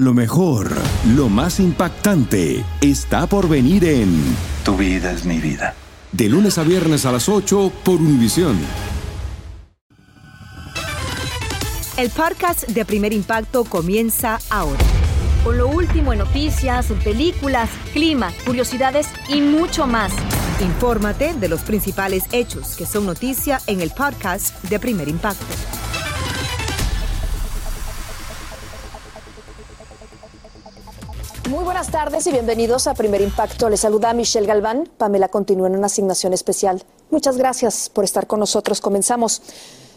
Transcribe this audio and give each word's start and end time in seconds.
Lo 0.00 0.14
mejor, 0.14 0.70
lo 1.14 1.28
más 1.28 1.60
impactante, 1.60 2.64
está 2.80 3.26
por 3.26 3.50
venir 3.50 3.84
en 3.84 4.08
Tu 4.64 4.74
vida 4.74 5.12
es 5.12 5.26
mi 5.26 5.36
vida. 5.36 5.74
De 6.10 6.26
lunes 6.26 6.56
a 6.56 6.62
viernes 6.62 7.04
a 7.04 7.12
las 7.12 7.28
8 7.28 7.70
por 7.84 7.96
Univisión. 7.96 8.58
El 11.98 12.08
podcast 12.08 12.66
de 12.68 12.86
Primer 12.86 13.12
Impacto 13.12 13.64
comienza 13.64 14.38
ahora. 14.48 14.80
Con 15.44 15.58
lo 15.58 15.68
último 15.68 16.14
en 16.14 16.20
noticias, 16.20 16.86
películas, 17.04 17.68
clima, 17.92 18.32
curiosidades 18.46 19.06
y 19.28 19.42
mucho 19.42 19.86
más. 19.86 20.14
Infórmate 20.62 21.34
de 21.34 21.48
los 21.50 21.60
principales 21.60 22.24
hechos 22.32 22.74
que 22.74 22.86
son 22.86 23.04
noticia 23.04 23.60
en 23.66 23.82
el 23.82 23.90
podcast 23.90 24.64
de 24.64 24.78
Primer 24.78 25.08
Impacto. 25.08 25.44
Muy 31.50 31.64
buenas 31.64 31.90
tardes 31.90 32.28
y 32.28 32.30
bienvenidos 32.30 32.86
a 32.86 32.94
Primer 32.94 33.20
Impacto. 33.20 33.68
Les 33.68 33.80
saluda 33.80 34.14
Michelle 34.14 34.46
Galván. 34.46 34.88
Pamela 34.96 35.26
continúa 35.26 35.66
en 35.66 35.74
una 35.74 35.86
asignación 35.86 36.32
especial. 36.32 36.84
Muchas 37.10 37.36
gracias 37.36 37.88
por 37.88 38.04
estar 38.04 38.28
con 38.28 38.38
nosotros. 38.38 38.80
Comenzamos. 38.80 39.42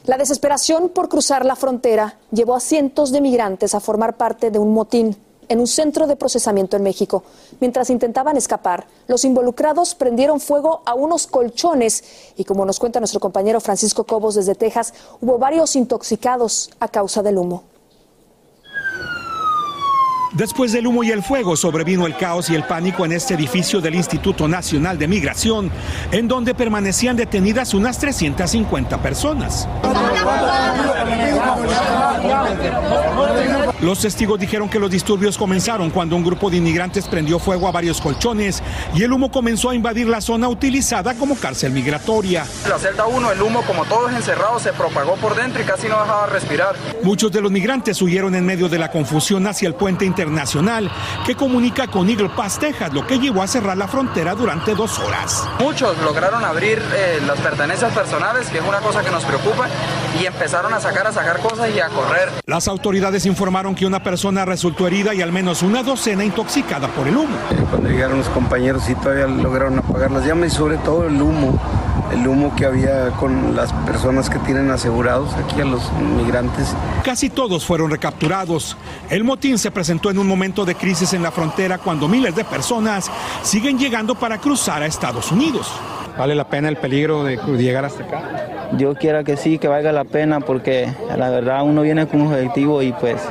La 0.06 0.18
desesperación 0.18 0.90
por 0.90 1.10
cruzar 1.10 1.46
la 1.46 1.56
frontera 1.56 2.18
llevó 2.32 2.56
a 2.56 2.60
cientos 2.60 3.12
de 3.12 3.22
migrantes 3.22 3.76
a 3.76 3.80
formar 3.80 4.18
parte 4.18 4.50
de 4.50 4.58
un 4.58 4.74
motín 4.74 5.16
en 5.48 5.60
un 5.60 5.68
centro 5.68 6.08
de 6.08 6.16
procesamiento 6.16 6.76
en 6.76 6.82
México. 6.82 7.24
Mientras 7.60 7.92
intentaban 7.92 8.36
escapar, 8.36 8.88
los 9.06 9.24
involucrados 9.24 9.94
prendieron 9.94 10.40
fuego 10.40 10.82
a 10.88 10.96
unos 10.96 11.28
colchones 11.28 12.04
y 12.36 12.46
como 12.46 12.66
nos 12.66 12.80
cuenta 12.80 13.00
nuestro 13.00 13.20
compañero 13.20 13.62
Francisco 13.62 14.06
Cobos 14.06 14.34
desde 14.34 14.56
Texas, 14.56 14.96
hubo 15.22 15.38
varios 15.38 15.76
intoxicados 15.76 16.72
a 16.80 16.88
causa 16.88 17.22
del 17.22 17.38
humo. 17.38 17.73
Después 20.34 20.72
del 20.72 20.88
humo 20.88 21.04
y 21.04 21.12
el 21.12 21.22
fuego 21.22 21.56
sobrevino 21.56 22.08
el 22.08 22.18
caos 22.18 22.50
y 22.50 22.56
el 22.56 22.64
pánico 22.64 23.06
en 23.06 23.12
este 23.12 23.36
edificio 23.36 23.82
del 23.82 23.94
Instituto 23.94 24.48
Nacional 24.48 24.98
de 24.98 25.08
Migración, 25.08 25.70
en 26.12 26.28
donde 26.28 26.56
permanecían 26.56 27.16
detenidas 27.16 27.76
unas 27.76 28.00
350 28.00 29.02
personas. 29.02 29.68
Los 33.84 34.00
testigos 34.00 34.40
dijeron 34.40 34.70
que 34.70 34.80
los 34.80 34.90
disturbios 34.90 35.38
comenzaron 35.38 35.90
cuando 35.90 36.16
un 36.16 36.24
grupo 36.24 36.50
de 36.50 36.56
inmigrantes 36.56 37.06
prendió 37.06 37.38
fuego 37.38 37.68
a 37.68 37.72
varios 37.74 38.00
colchones 38.00 38.64
y 38.96 39.04
el 39.04 39.12
humo 39.12 39.30
comenzó 39.30 39.72
a 39.72 39.76
invadir 39.76 40.08
la 40.08 40.22
zona 40.22 40.48
utilizada 40.48 41.16
como 41.16 41.36
cárcel 41.36 41.74
migratoria. 41.74 42.46
La 42.70 42.80
celda 42.80 43.06
1, 43.08 43.34
el 43.34 43.42
humo, 43.42 43.62
como 43.64 43.84
todos 43.84 44.14
encerrados, 44.14 44.62
se 44.62 44.72
propagó 44.72 45.16
por 45.16 45.36
dentro 45.36 45.62
y 45.62 45.66
casi 45.66 45.90
no 45.90 46.00
dejaba 46.00 46.28
respirar. 46.28 46.78
Muchos 47.04 47.30
de 47.34 47.42
los 47.42 47.52
migrantes 47.52 48.02
huyeron 48.02 48.36
en 48.36 48.46
medio 48.46 48.70
de 48.70 48.80
la 48.80 48.90
confusión 48.90 49.46
hacia 49.48 49.68
el 49.68 49.76
puente 49.76 50.06
internacional 50.06 50.90
que 51.26 51.36
comunica 51.36 51.88
con 51.88 52.10
Eagle 52.10 52.30
Pass, 52.30 52.60
Texas, 52.60 52.94
lo 52.94 53.06
que 53.06 53.20
llevó 53.20 53.44
a 53.44 53.48
cerrar 53.48 53.76
la 53.76 53.90
frontera 53.90 54.34
durante 54.34 54.76
dos 54.76 54.98
horas. 55.00 55.44
Muchos 55.60 55.98
lograron 56.04 56.46
abrir 56.46 56.82
eh, 56.96 57.20
las 57.28 57.38
pertenencias 57.42 57.92
personales, 57.92 58.48
que 58.48 58.60
es 58.60 58.66
una 58.66 58.80
cosa 58.80 59.04
que 59.04 59.12
nos 59.12 59.26
preocupa, 59.26 59.68
y 60.22 60.26
empezaron 60.26 60.74
a 60.74 60.80
sacar, 60.80 61.06
a 61.06 61.12
sacar 61.12 61.42
cosas 61.42 61.70
y 61.76 61.82
a 61.82 61.90
correr. 61.90 62.30
Las 62.46 62.70
autoridades 62.70 63.26
informaron 63.26 63.73
que 63.76 63.86
una 63.86 64.02
persona 64.02 64.46
resultó 64.46 64.88
herida 64.88 65.14
y 65.14 65.22
al 65.22 65.32
menos 65.32 65.62
una 65.62 65.84
docena 65.84 66.24
intoxicada 66.24 66.88
por 66.90 67.08
el 67.08 67.18
humo. 67.18 67.36
Cuando 67.70 67.90
llegaron 67.90 68.18
los 68.18 68.30
compañeros 68.30 68.90
y 68.90 68.96
todavía 68.96 69.28
lograron 69.28 69.80
apagar 69.80 70.12
las 70.12 70.26
llamas 70.26 70.54
y 70.54 70.56
sobre 70.56 70.78
todo 70.78 71.08
el 71.08 71.22
humo, 71.22 71.60
el 72.12 72.28
humo 72.28 72.56
que 72.56 72.66
había 72.66 73.10
con 73.12 73.56
las 73.56 73.74
personas 73.86 74.30
que 74.30 74.40
tienen 74.40 74.70
asegurados 74.72 75.34
aquí 75.34 75.62
a 75.62 75.66
los 75.66 75.92
migrantes. 75.94 76.76
Casi 77.04 77.30
todos 77.30 77.66
fueron 77.66 77.92
recapturados. 77.92 78.78
El 79.10 79.24
motín 79.24 79.58
se 79.58 79.72
presentó 79.72 80.10
en 80.12 80.20
un 80.20 80.28
momento 80.28 80.66
de 80.66 80.76
crisis 80.76 81.14
en 81.14 81.24
la 81.24 81.32
frontera 81.32 81.78
cuando 81.78 82.08
miles 82.08 82.36
de 82.36 82.44
personas 82.44 83.10
siguen 83.42 83.78
llegando 83.78 84.16
para 84.16 84.38
cruzar 84.38 84.84
a 84.84 84.86
Estados 84.86 85.32
Unidos. 85.32 85.72
¿Vale 86.18 86.36
la 86.36 86.48
pena 86.48 86.70
el 86.70 86.78
peligro 86.78 87.24
de 87.24 87.38
llegar 87.58 87.86
hasta 87.86 88.04
acá? 88.04 88.63
Yo 88.78 88.96
quiero 88.96 89.24
que 89.24 89.38
sí, 89.38 89.60
que 89.60 89.68
valga 89.68 89.92
la 89.92 90.04
pena 90.04 90.40
porque 90.40 90.92
la 91.16 91.30
verdad 91.30 91.64
uno 91.64 91.84
viene 91.84 92.08
con 92.08 92.22
un 92.22 92.34
objetivo 92.34 92.82
y 92.82 92.92
pues 92.94 93.22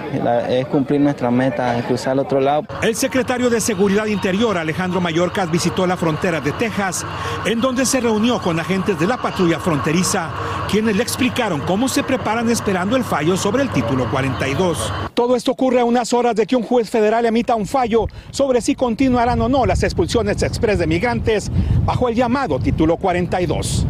es 0.48 0.66
cumplir 0.66 1.00
nuestra 1.00 1.30
meta, 1.32 1.76
es 1.78 1.84
cruzar 1.84 2.12
al 2.12 2.20
otro 2.20 2.40
lado. 2.40 2.64
El 2.80 2.94
secretario 2.94 3.50
de 3.50 3.60
Seguridad 3.60 4.06
Interior, 4.06 4.56
Alejandro 4.56 5.00
Mayorkas, 5.00 5.50
visitó 5.50 5.86
la 5.86 5.96
frontera 5.96 6.40
de 6.40 6.52
Texas, 6.52 7.04
en 7.44 7.60
donde 7.60 7.84
se 7.86 8.00
reunió 8.00 8.40
con 8.40 8.60
agentes 8.60 8.98
de 9.00 9.06
la 9.06 9.16
patrulla 9.16 9.58
fronteriza, 9.58 10.30
quienes 10.70 10.94
le 10.94 11.02
explicaron 11.02 11.60
cómo 11.60 11.88
se 11.88 12.04
preparan 12.04 12.48
esperando 12.48 12.94
el 12.96 13.02
fallo 13.02 13.36
sobre 13.36 13.64
el 13.64 13.70
título 13.70 14.08
42. 14.10 14.92
Todo 15.14 15.34
esto 15.34 15.50
ocurre 15.50 15.80
a 15.80 15.84
unas 15.84 16.12
horas 16.12 16.36
de 16.36 16.46
que 16.46 16.54
un 16.54 16.62
juez 16.62 16.88
federal 16.88 17.26
emita 17.26 17.56
un 17.56 17.66
fallo 17.66 18.06
sobre 18.30 18.60
si 18.60 18.76
continuarán 18.76 19.40
o 19.40 19.48
no 19.48 19.66
las 19.66 19.82
expulsiones 19.82 20.42
express 20.42 20.78
de 20.78 20.86
migrantes 20.86 21.50
bajo 21.84 22.08
el 22.08 22.14
llamado 22.14 22.60
título 22.60 22.96
42. 22.96 23.86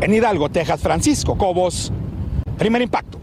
En 0.00 0.14
Hidalgo, 0.14 0.48
Texas, 0.48 0.80
Francisco 0.80 1.36
Cobos, 1.36 1.92
primer 2.56 2.80
impacto. 2.80 3.20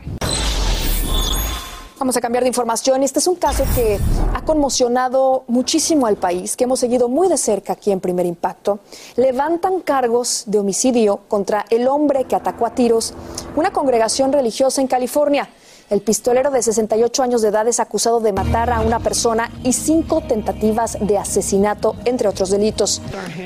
Vamos 1.98 2.16
a 2.16 2.22
cambiar 2.22 2.44
de 2.44 2.50
información. 2.50 3.02
Este 3.02 3.18
es 3.18 3.26
un 3.26 3.36
caso 3.36 3.64
que 3.74 3.98
ha 4.36 4.46
conmocionado 4.46 5.44
muchísimo 5.48 6.06
al 6.06 6.18
país, 6.18 6.56
que 6.56 6.66
hemos 6.66 6.80
seguido 6.80 7.10
muy 7.10 7.28
de 7.30 7.38
cerca 7.38 7.74
aquí 7.74 7.92
en 7.92 8.00
Primer 8.00 8.28
Impacto. 8.28 8.80
Levantan 9.16 9.82
cargos 9.82 10.44
de 10.46 10.60
homicidio 10.60 11.22
contra 11.28 11.66
el 11.72 11.88
hombre 11.88 12.26
que 12.26 12.36
atacó 12.36 12.68
a 12.68 12.76
tiros 12.76 13.16
una 13.56 13.72
congregación 13.72 14.32
religiosa 14.32 14.80
en 14.80 14.88
California. 14.88 15.50
El 15.90 16.02
pistolero 16.02 16.52
de 16.52 16.62
68 16.62 17.24
años 17.24 17.42
de 17.42 17.48
edad 17.48 17.66
es 17.66 17.80
acusado 17.80 18.20
de 18.20 18.34
matar 18.34 18.72
a 18.72 18.82
una 18.82 19.00
persona 19.00 19.50
y 19.64 19.72
cinco 19.72 20.20
tentativas 20.20 20.98
de 21.00 21.18
asesinato, 21.18 21.96
entre 22.04 22.28
otros 22.28 22.50
delitos. 22.50 23.02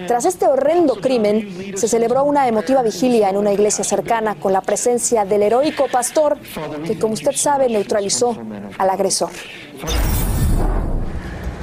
Tras 0.08 0.26
este 0.26 0.48
horrendo 0.48 0.96
crimen, 0.96 1.78
se 1.78 1.88
celebró 1.88 2.24
una 2.24 2.48
emotiva 2.48 2.82
vigilia 2.82 3.30
en 3.30 3.38
una 3.38 3.54
iglesia 3.54 3.84
cercana 3.84 4.40
con 4.40 4.54
la 4.54 4.62
presencia 4.62 5.24
del 5.24 5.44
heroico 5.44 5.86
pastor 5.92 6.40
que, 6.84 6.98
como 6.98 7.14
usted 7.14 7.34
sabe, 7.34 7.70
neutralizó 7.70 8.36
al 8.76 8.90
agresor. 8.90 9.30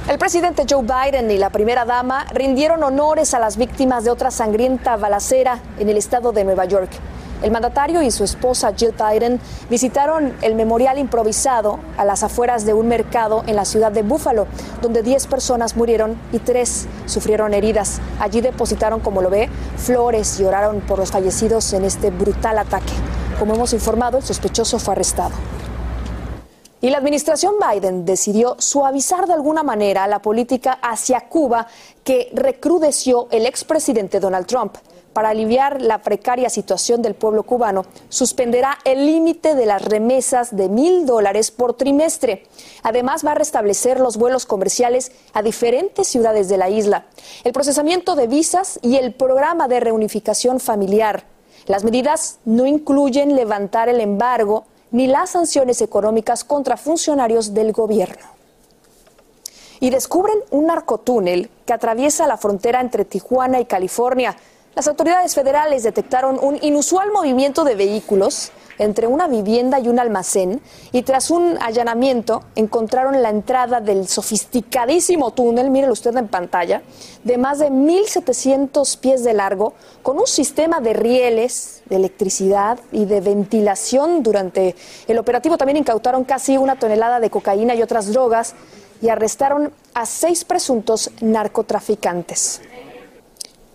El 0.07 0.17
presidente 0.17 0.63
Joe 0.67 0.83
Biden 0.83 1.29
y 1.29 1.37
la 1.37 1.49
primera 1.49 1.83
dama 1.83 2.25
rindieron 2.33 2.81
honores 2.83 3.33
a 3.33 3.39
las 3.39 3.57
víctimas 3.57 4.05
de 4.05 4.11
otra 4.11 4.31
sangrienta 4.31 4.95
balacera 4.95 5.59
en 5.77 5.89
el 5.89 5.97
estado 5.97 6.31
de 6.31 6.45
Nueva 6.45 6.63
York. 6.63 6.89
El 7.41 7.51
mandatario 7.51 8.01
y 8.01 8.11
su 8.11 8.25
esposa 8.25 8.73
Jill 8.75 8.93
Biden 8.93 9.39
visitaron 9.69 10.33
el 10.41 10.55
memorial 10.55 10.97
improvisado 10.97 11.79
a 11.95 12.03
las 12.03 12.21
afueras 12.21 12.65
de 12.65 12.73
un 12.73 12.89
mercado 12.89 13.43
en 13.47 13.55
la 13.55 13.63
ciudad 13.63 13.93
de 13.93 14.01
Buffalo, 14.01 14.45
donde 14.81 15.03
10 15.03 15.27
personas 15.27 15.77
murieron 15.77 16.19
y 16.33 16.39
3 16.39 16.87
sufrieron 17.05 17.53
heridas. 17.53 18.01
Allí 18.19 18.41
depositaron, 18.41 18.99
como 18.99 19.21
lo 19.21 19.29
ve, 19.29 19.49
flores 19.77 20.37
y 20.39 20.43
oraron 20.43 20.81
por 20.81 20.99
los 20.99 21.11
fallecidos 21.11 21.71
en 21.71 21.85
este 21.85 22.09
brutal 22.09 22.57
ataque. 22.57 22.93
Como 23.39 23.55
hemos 23.55 23.71
informado, 23.71 24.17
el 24.17 24.23
sospechoso 24.23 24.77
fue 24.77 24.91
arrestado. 24.91 25.31
Y 26.81 26.89
la 26.89 26.97
administración 26.97 27.55
Biden 27.59 28.05
decidió 28.05 28.55
suavizar 28.57 29.27
de 29.27 29.33
alguna 29.33 29.63
manera 29.63 30.07
la 30.07 30.21
política 30.21 30.79
hacia 30.81 31.21
Cuba 31.21 31.67
que 32.03 32.31
recrudeció 32.33 33.27
el 33.31 33.45
expresidente 33.45 34.19
Donald 34.19 34.45
Trump 34.45 34.75
para 35.19 35.31
aliviar 35.31 35.81
la 35.81 36.01
precaria 36.01 36.49
situación 36.49 37.01
del 37.01 37.13
pueblo 37.13 37.43
cubano, 37.43 37.83
suspenderá 38.07 38.77
el 38.85 39.05
límite 39.05 39.53
de 39.53 39.65
las 39.65 39.81
remesas 39.81 40.55
de 40.55 40.69
mil 40.69 41.05
dólares 41.05 41.51
por 41.51 41.73
trimestre. 41.73 42.47
Además, 42.83 43.25
va 43.25 43.31
a 43.31 43.35
restablecer 43.35 43.99
los 43.99 44.15
vuelos 44.15 44.45
comerciales 44.45 45.11
a 45.33 45.41
diferentes 45.41 46.07
ciudades 46.07 46.47
de 46.47 46.55
la 46.55 46.69
isla, 46.69 47.03
el 47.43 47.51
procesamiento 47.51 48.15
de 48.15 48.27
visas 48.27 48.79
y 48.81 48.95
el 48.95 49.13
programa 49.13 49.67
de 49.67 49.81
reunificación 49.81 50.61
familiar. 50.61 51.25
Las 51.65 51.83
medidas 51.83 52.39
no 52.45 52.65
incluyen 52.65 53.35
levantar 53.35 53.89
el 53.89 53.99
embargo 53.99 54.67
ni 54.91 55.07
las 55.07 55.31
sanciones 55.31 55.81
económicas 55.81 56.45
contra 56.45 56.77
funcionarios 56.77 57.53
del 57.53 57.73
gobierno. 57.73 58.25
Y 59.81 59.89
descubren 59.89 60.39
un 60.51 60.67
narcotúnel 60.67 61.49
que 61.65 61.73
atraviesa 61.73 62.25
la 62.25 62.37
frontera 62.37 62.79
entre 62.79 63.03
Tijuana 63.03 63.59
y 63.59 63.65
California. 63.65 64.37
Las 64.75 64.87
autoridades 64.87 65.35
federales 65.35 65.83
detectaron 65.83 66.39
un 66.41 66.57
inusual 66.61 67.11
movimiento 67.11 67.63
de 67.63 67.75
vehículos 67.75 68.51
entre 68.77 69.07
una 69.07 69.27
vivienda 69.27 69.79
y 69.79 69.89
un 69.89 69.99
almacén 69.99 70.61
y 70.91 71.01
tras 71.01 71.31
un 71.31 71.57
allanamiento 71.61 72.43
encontraron 72.55 73.21
la 73.21 73.29
entrada 73.29 73.81
del 73.81 74.07
sofisticadísimo 74.07 75.31
túnel, 75.31 75.69
mire 75.69 75.91
usted 75.91 76.15
en 76.15 76.29
pantalla, 76.29 76.81
de 77.23 77.37
más 77.37 77.59
de 77.59 77.69
1.700 77.69 78.97
pies 78.99 79.23
de 79.23 79.33
largo, 79.33 79.73
con 80.01 80.17
un 80.17 80.27
sistema 80.27 80.79
de 80.79 80.93
rieles, 80.93 81.81
de 81.89 81.97
electricidad 81.97 82.79
y 82.91 83.05
de 83.05 83.19
ventilación. 83.19 84.23
Durante 84.23 84.75
el 85.07 85.17
operativo 85.17 85.57
también 85.57 85.77
incautaron 85.77 86.23
casi 86.23 86.57
una 86.57 86.77
tonelada 86.77 87.19
de 87.19 87.29
cocaína 87.29 87.75
y 87.75 87.81
otras 87.81 88.13
drogas 88.13 88.55
y 89.01 89.09
arrestaron 89.09 89.73
a 89.93 90.05
seis 90.05 90.45
presuntos 90.45 91.11
narcotraficantes. 91.21 92.61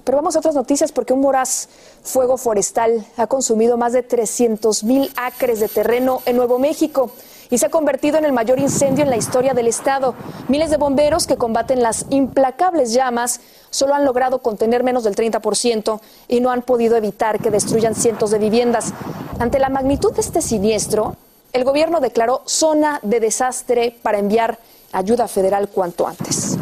Pero 0.05 0.19
vamos 0.19 0.37
a 0.37 0.39
otras 0.39 0.55
noticias 0.55 0.93
porque 0.93 1.15
un 1.15 1.23
voraz 1.23 1.69
fuego 2.03 2.37
forestal 2.37 3.07
ha 3.17 3.27
consumido 3.27 3.77
más 3.79 3.95
de 3.95 4.03
300 4.03 4.85
mil 4.85 5.11
acres 5.17 5.61
de 5.61 5.69
terreno 5.69 6.21
en 6.27 6.37
Nuevo 6.37 6.59
México. 6.59 7.11
y 7.51 7.59
se 7.59 7.67
ha 7.67 7.71
convertido 7.71 8.17
en 8.17 8.25
el 8.25 8.33
mayor 8.33 8.59
incendio 8.59 9.05
en 9.05 9.11
la 9.11 9.17
historia 9.17 9.53
del 9.55 9.69
estado. 9.69 10.15
Miles 10.49 10.71
de 10.71 10.77
bomberos 10.77 11.27
que 11.27 11.37
combaten 11.37 11.83
las 11.83 12.07
implacables 12.11 12.93
llamas 12.93 13.41
solo 13.71 13.95
han 13.95 14.05
logrado 14.05 14.41
contener 14.41 14.83
menos 14.83 15.05
del 15.05 15.15
30% 15.15 16.01
y 16.27 16.41
no 16.41 16.51
han 16.51 16.63
podido 16.63 16.97
evitar 16.97 17.41
que 17.41 17.51
destruyan 17.51 17.95
cientos 17.95 18.31
de 18.31 18.39
viviendas. 18.39 18.93
Ante 19.39 19.59
la 19.59 19.69
magnitud 19.69 20.13
de 20.13 20.23
este 20.23 20.41
siniestro, 20.41 21.17
el 21.53 21.65
gobierno 21.65 22.01
declaró 22.01 22.43
zona 22.47 22.99
de 23.03 23.21
desastre 23.21 23.97
para 24.03 24.19
enviar 24.19 24.59
ayuda 24.93 25.29
federal 25.29 25.69
cuanto 25.69 26.09
antes. 26.09 26.57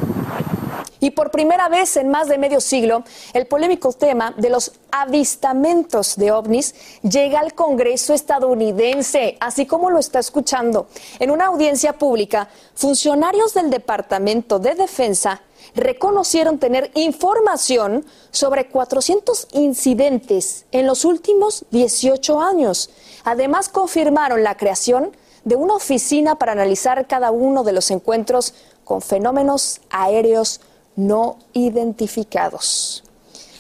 Y 1.03 1.11
por 1.11 1.33
primera 1.33 1.69
vez 1.69 1.97
en 1.97 2.11
más 2.11 2.29
de 2.29 2.39
medio 2.39 2.61
siglo, 2.61 3.03
el 3.33 3.49
polémico 3.49 3.93
tema 3.93 4.35
de 4.37 4.51
los 4.51 4.71
avistamientos 4.93 6.15
de 6.15 6.31
ovnis 6.31 6.77
llega 7.03 7.41
al 7.41 7.55
Congreso 7.55 8.15
estadounidense, 8.15 9.37
así 9.41 9.67
como 9.67 9.91
lo 9.91 9.99
está 9.99 10.21
escuchando. 10.21 10.87
En 11.19 11.33
una 11.33 11.47
audiencia 11.47 11.95
pública, 11.95 12.49
funcionarios 12.77 13.53
del 13.53 13.69
Departamento 13.69 14.61
de 14.61 14.77
Defensa 14.77 15.43
reconocieron 15.75 16.59
tener 16.61 16.93
información 16.95 18.07
sobre 18.31 18.69
400 18.69 19.49
incidentes 19.55 20.67
en 20.71 20.87
los 20.87 21.05
últimos 21.05 21.65
18 21.73 22.41
años. 22.41 22.91
Además, 23.25 23.69
confirmaron 23.69 24.45
la 24.45 24.57
creación 24.57 25.11
de 25.43 25.57
una 25.57 25.75
oficina 25.75 26.37
para 26.37 26.53
analizar 26.53 27.09
cada 27.09 27.33
uno 27.33 27.65
de 27.65 27.73
los 27.73 27.91
encuentros 27.91 28.55
con 28.85 29.03
fenómenos 29.03 29.81
aéreos 29.91 30.61
no 30.97 31.39
identificados. 31.53 33.05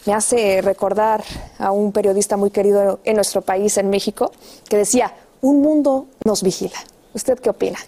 Me 0.04 0.14
hace 0.14 0.60
recordar 0.62 1.22
a 1.58 1.70
un 1.70 1.92
periodista 1.92 2.36
muy 2.36 2.50
querido 2.50 3.00
en 3.04 3.14
nuestro 3.14 3.42
país, 3.42 3.76
en 3.78 3.88
México, 3.88 4.32
que 4.68 4.76
decía, 4.76 5.14
un 5.40 5.60
mundo 5.60 6.06
nos 6.24 6.42
vigila. 6.42 6.78
¿Usted 7.14 7.38
qué 7.38 7.50
opina? 7.50 7.78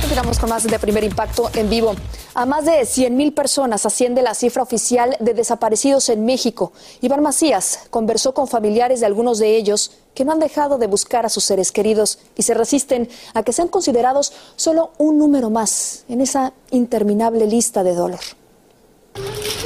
Continuamos 0.00 0.38
con 0.38 0.50
más 0.50 0.62
de 0.64 0.78
primer 0.78 1.02
impacto 1.02 1.50
en 1.54 1.68
vivo. 1.68 1.94
A 2.34 2.46
más 2.46 2.64
de 2.64 2.82
100.000 2.82 3.34
personas 3.34 3.86
asciende 3.86 4.22
la 4.22 4.34
cifra 4.34 4.62
oficial 4.62 5.16
de 5.18 5.34
desaparecidos 5.34 6.08
en 6.08 6.24
México. 6.24 6.72
Iván 7.00 7.22
Macías 7.22 7.80
conversó 7.90 8.34
con 8.34 8.46
familiares 8.46 9.00
de 9.00 9.06
algunos 9.06 9.38
de 9.38 9.56
ellos 9.56 9.92
que 10.14 10.24
no 10.24 10.32
han 10.32 10.40
dejado 10.40 10.78
de 10.78 10.86
buscar 10.86 11.26
a 11.26 11.28
sus 11.28 11.44
seres 11.44 11.72
queridos 11.72 12.18
y 12.36 12.42
se 12.42 12.54
resisten 12.54 13.08
a 13.34 13.42
que 13.42 13.52
sean 13.52 13.68
considerados 13.68 14.32
solo 14.56 14.92
un 14.98 15.18
número 15.18 15.50
más 15.50 16.04
en 16.08 16.20
esa 16.20 16.52
interminable 16.70 17.46
lista 17.46 17.82
de 17.82 17.94
dolor. 17.94 18.20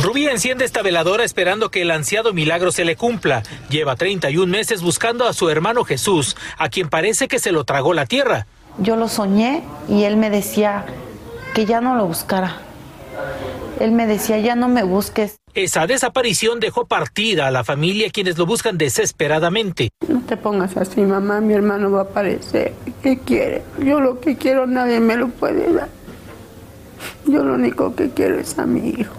Rubí 0.02 0.26
enciende 0.26 0.64
esta 0.64 0.82
veladora 0.82 1.24
esperando 1.24 1.70
que 1.70 1.82
el 1.82 1.90
ansiado 1.90 2.32
milagro 2.32 2.70
se 2.70 2.84
le 2.84 2.96
cumpla. 2.96 3.42
Lleva 3.70 3.96
31 3.96 4.46
meses 4.46 4.82
buscando 4.82 5.26
a 5.26 5.32
su 5.32 5.48
hermano 5.48 5.84
Jesús, 5.84 6.36
a 6.58 6.68
quien 6.68 6.88
parece 6.90 7.28
que 7.28 7.38
se 7.38 7.52
lo 7.52 7.64
tragó 7.64 7.94
la 7.94 8.06
tierra 8.06 8.46
yo 8.78 8.96
lo 8.96 9.08
soñé 9.08 9.62
y 9.88 10.04
él 10.04 10.16
me 10.16 10.30
decía 10.30 10.84
que 11.54 11.66
ya 11.66 11.80
no 11.80 11.96
lo 11.96 12.06
buscara. 12.06 12.58
Él 13.80 13.92
me 13.92 14.06
decía, 14.06 14.38
ya 14.38 14.54
no 14.54 14.68
me 14.68 14.82
busques. 14.82 15.38
Esa 15.58 15.88
desaparición 15.88 16.60
dejó 16.60 16.87
partida 16.87 17.49
a 17.49 17.50
la 17.50 17.64
familia 17.64 18.10
quienes 18.10 18.38
lo 18.38 18.46
buscan 18.46 18.78
desesperadamente. 18.78 19.90
No 20.06 20.20
te 20.20 20.37
pongas 20.37 20.76
así, 20.76 21.00
mamá, 21.00 21.40
mi 21.40 21.52
hermano 21.52 21.90
va 21.90 22.02
a 22.02 22.05
aparecer. 22.05 22.75
¿Qué 23.02 23.19
quiere? 23.19 23.64
Yo 23.84 23.99
lo 23.99 24.20
que 24.20 24.37
quiero 24.37 24.69
nadie 24.69 25.00
me 25.00 25.16
lo 25.16 25.31
puede 25.31 25.72
dar. 25.72 25.88
Yo 27.26 27.43
lo 27.43 27.55
único 27.55 27.96
que 27.96 28.10
quiero 28.10 28.38
es 28.38 28.56
a 28.56 28.66
mi 28.66 28.90
hijo. 28.90 29.12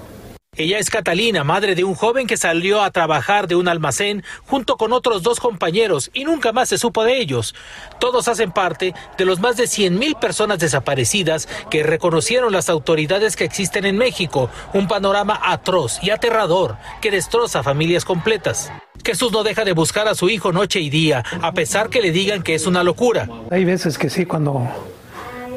Ella 0.59 0.77
es 0.77 0.89
Catalina, 0.89 1.45
madre 1.45 1.73
de 1.73 1.85
un 1.85 1.95
joven 1.95 2.27
que 2.27 2.35
salió 2.35 2.81
a 2.81 2.91
trabajar 2.91 3.47
de 3.47 3.55
un 3.55 3.69
almacén 3.69 4.25
junto 4.45 4.75
con 4.75 4.91
otros 4.91 5.23
dos 5.23 5.39
compañeros 5.39 6.11
y 6.13 6.25
nunca 6.25 6.51
más 6.51 6.67
se 6.67 6.77
supo 6.77 7.05
de 7.05 7.17
ellos. 7.21 7.55
Todos 7.97 8.27
hacen 8.27 8.51
parte 8.51 8.93
de 9.17 9.23
los 9.23 9.39
más 9.39 9.55
de 9.55 9.67
100 9.67 9.97
mil 9.97 10.15
personas 10.15 10.59
desaparecidas 10.59 11.47
que 11.69 11.81
reconocieron 11.83 12.51
las 12.51 12.67
autoridades 12.67 13.37
que 13.37 13.45
existen 13.45 13.85
en 13.85 13.97
México, 13.97 14.49
un 14.73 14.89
panorama 14.89 15.39
atroz 15.41 15.97
y 16.03 16.09
aterrador 16.09 16.75
que 16.99 17.09
destroza 17.09 17.63
familias 17.63 18.03
completas. 18.03 18.69
Jesús 19.01 19.31
no 19.31 19.43
deja 19.43 19.63
de 19.63 19.71
buscar 19.71 20.09
a 20.09 20.13
su 20.13 20.29
hijo 20.29 20.51
noche 20.51 20.81
y 20.81 20.89
día, 20.89 21.23
a 21.41 21.53
pesar 21.53 21.89
que 21.89 22.01
le 22.01 22.11
digan 22.11 22.43
que 22.43 22.55
es 22.55 22.67
una 22.67 22.83
locura. 22.83 23.29
Hay 23.49 23.63
veces 23.63 23.97
que 23.97 24.09
sí, 24.09 24.25
cuando 24.25 24.67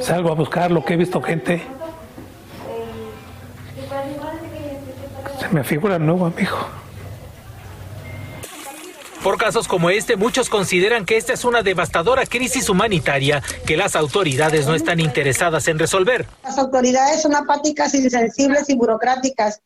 salgo 0.01 0.31
a 0.31 0.37
buscar 0.37 0.71
lo 0.71 0.85
que 0.85 0.95
he 0.95 0.97
visto 0.97 1.21
gente 1.21 1.61
me 5.53 5.65
figura 5.65 5.97
el 5.97 6.07
nuevo 6.07 6.27
amigo. 6.27 6.57
Por 9.23 9.39
casos 9.39 9.69
como 9.69 9.89
este, 9.91 10.17
muchos 10.17 10.49
consideran 10.49 11.05
que 11.05 11.17
esta 11.17 11.33
es 11.33 11.45
una 11.45 11.63
devastadora 11.63 12.27
crisis 12.27 12.69
humanitaria 12.69 13.41
que 13.67 13.77
las 13.77 13.95
autoridades 13.95 14.67
no 14.67 14.75
están 14.75 14.99
interesadas 14.99 15.69
en 15.69 15.79
resolver. 15.79 16.27
Las 16.43 16.59
autoridades 16.59 17.23
son 17.23 17.37
apáticas, 17.37 17.95
insensibles 17.95 18.69
y 18.69 18.75
burocráticas 18.75 19.61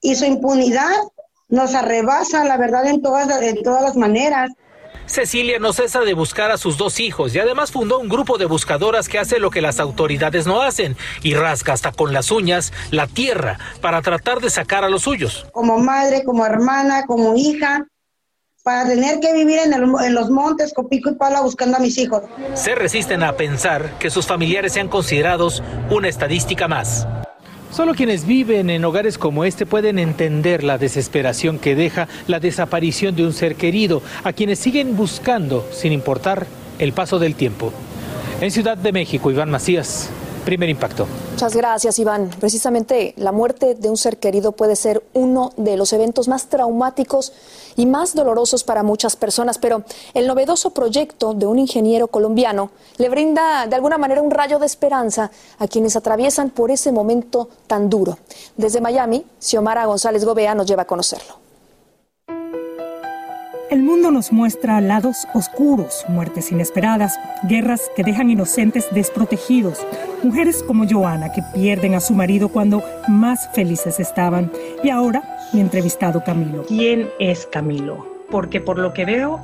y 0.00 0.14
su 0.14 0.24
impunidad 0.24 0.90
nos 1.48 1.74
arrebasa, 1.74 2.44
la 2.44 2.56
verdad, 2.56 2.86
en 2.86 3.02
todas, 3.02 3.28
en 3.42 3.62
todas 3.62 3.82
las 3.82 3.96
maneras. 3.96 4.50
Cecilia 5.06 5.58
no 5.58 5.72
cesa 5.72 6.00
de 6.00 6.14
buscar 6.14 6.50
a 6.50 6.58
sus 6.58 6.76
dos 6.76 7.00
hijos 7.00 7.34
y 7.34 7.38
además 7.38 7.72
fundó 7.72 7.98
un 7.98 8.08
grupo 8.08 8.38
de 8.38 8.46
buscadoras 8.46 9.08
que 9.08 9.18
hace 9.18 9.38
lo 9.38 9.50
que 9.50 9.60
las 9.60 9.80
autoridades 9.80 10.46
no 10.46 10.62
hacen 10.62 10.96
y 11.22 11.34
rasga 11.34 11.72
hasta 11.72 11.92
con 11.92 12.12
las 12.12 12.30
uñas 12.30 12.72
la 12.90 13.06
tierra 13.06 13.58
para 13.80 14.02
tratar 14.02 14.40
de 14.40 14.50
sacar 14.50 14.84
a 14.84 14.88
los 14.88 15.02
suyos. 15.02 15.46
Como 15.52 15.78
madre, 15.78 16.24
como 16.24 16.46
hermana, 16.46 17.04
como 17.06 17.36
hija, 17.36 17.86
para 18.62 18.86
tener 18.86 19.18
que 19.20 19.32
vivir 19.32 19.58
en, 19.64 19.72
en, 19.72 20.14
los 20.14 20.30
montes 20.30 20.72
con 20.72 20.88
pico 20.88 21.10
y 21.10 21.14
pala 21.14 21.40
buscando 21.40 21.78
a 21.78 21.80
mis 21.80 21.98
hijos. 21.98 22.22
Se 22.54 22.74
resisten 22.74 23.22
a 23.22 23.32
pensar 23.32 23.98
que 23.98 24.10
sus 24.10 24.26
familiares 24.26 24.72
sean 24.72 24.88
considerados 24.88 25.62
una 25.90 26.08
estadística 26.08 26.68
más. 26.68 27.06
Solo 27.72 27.94
quienes 27.94 28.26
viven 28.26 28.68
en 28.68 28.84
hogares 28.84 29.16
como 29.16 29.46
este 29.46 29.64
pueden 29.64 29.98
entender 29.98 30.62
la 30.62 30.76
desesperación 30.76 31.58
que 31.58 31.74
deja 31.74 32.06
la 32.26 32.38
desaparición 32.38 33.16
de 33.16 33.24
un 33.24 33.32
ser 33.32 33.54
querido, 33.54 34.02
a 34.24 34.34
quienes 34.34 34.58
siguen 34.58 34.94
buscando 34.94 35.66
sin 35.72 35.90
importar 35.90 36.46
el 36.78 36.92
paso 36.92 37.18
del 37.18 37.34
tiempo. 37.34 37.72
En 38.42 38.50
Ciudad 38.50 38.76
de 38.76 38.92
México, 38.92 39.30
Iván 39.30 39.50
Macías, 39.50 40.10
Primer 40.44 40.68
impacto. 40.68 41.06
Muchas 41.32 41.54
gracias, 41.54 41.98
Iván. 41.98 42.30
Precisamente 42.40 43.14
la 43.16 43.30
muerte 43.30 43.74
de 43.74 43.88
un 43.88 43.96
ser 43.96 44.18
querido 44.18 44.52
puede 44.52 44.74
ser 44.74 45.02
uno 45.14 45.52
de 45.56 45.76
los 45.76 45.92
eventos 45.92 46.26
más 46.26 46.46
traumáticos 46.46 47.32
y 47.76 47.86
más 47.86 48.14
dolorosos 48.14 48.64
para 48.64 48.82
muchas 48.82 49.16
personas, 49.16 49.58
pero 49.58 49.84
el 50.14 50.26
novedoso 50.26 50.70
proyecto 50.70 51.32
de 51.32 51.46
un 51.46 51.58
ingeniero 51.58 52.08
colombiano 52.08 52.70
le 52.98 53.08
brinda 53.08 53.66
de 53.66 53.76
alguna 53.76 53.98
manera 53.98 54.20
un 54.20 54.30
rayo 54.30 54.58
de 54.58 54.66
esperanza 54.66 55.30
a 55.58 55.68
quienes 55.68 55.96
atraviesan 55.96 56.50
por 56.50 56.70
ese 56.70 56.92
momento 56.92 57.48
tan 57.66 57.88
duro. 57.88 58.18
Desde 58.56 58.80
Miami, 58.80 59.24
Xiomara 59.38 59.86
González 59.86 60.24
Gobea 60.24 60.54
nos 60.54 60.66
lleva 60.66 60.82
a 60.82 60.86
conocerlo. 60.86 61.41
El 63.72 63.82
mundo 63.82 64.10
nos 64.10 64.32
muestra 64.32 64.82
lados 64.82 65.26
oscuros, 65.32 66.04
muertes 66.06 66.52
inesperadas, 66.52 67.18
guerras 67.48 67.80
que 67.96 68.04
dejan 68.04 68.28
inocentes 68.28 68.86
desprotegidos, 68.92 69.78
mujeres 70.22 70.62
como 70.62 70.86
Joana 70.86 71.32
que 71.32 71.40
pierden 71.54 71.94
a 71.94 72.00
su 72.00 72.12
marido 72.12 72.50
cuando 72.50 72.82
más 73.08 73.48
felices 73.54 73.98
estaban. 73.98 74.52
Y 74.84 74.90
ahora, 74.90 75.22
mi 75.54 75.60
entrevistado 75.60 76.22
Camilo. 76.22 76.64
¿Quién 76.64 77.08
es 77.18 77.46
Camilo? 77.46 78.06
Porque 78.30 78.60
por 78.60 78.78
lo 78.78 78.92
que 78.92 79.06
veo, 79.06 79.40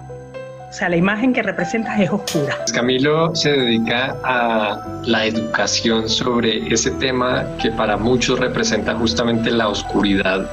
o 0.68 0.72
sea, 0.72 0.88
la 0.90 0.96
imagen 0.96 1.32
que 1.32 1.42
representa 1.42 2.00
es 2.02 2.10
oscura. 2.10 2.58
Camilo 2.74 3.34
se 3.34 3.52
dedica 3.52 4.14
a 4.22 4.78
la 5.04 5.24
educación 5.24 6.08
sobre 6.08 6.72
ese 6.72 6.90
tema 6.92 7.46
que 7.60 7.70
para 7.70 7.96
muchos 7.96 8.38
representa 8.38 8.94
justamente 8.94 9.50
la 9.50 9.68
oscuridad 9.68 10.46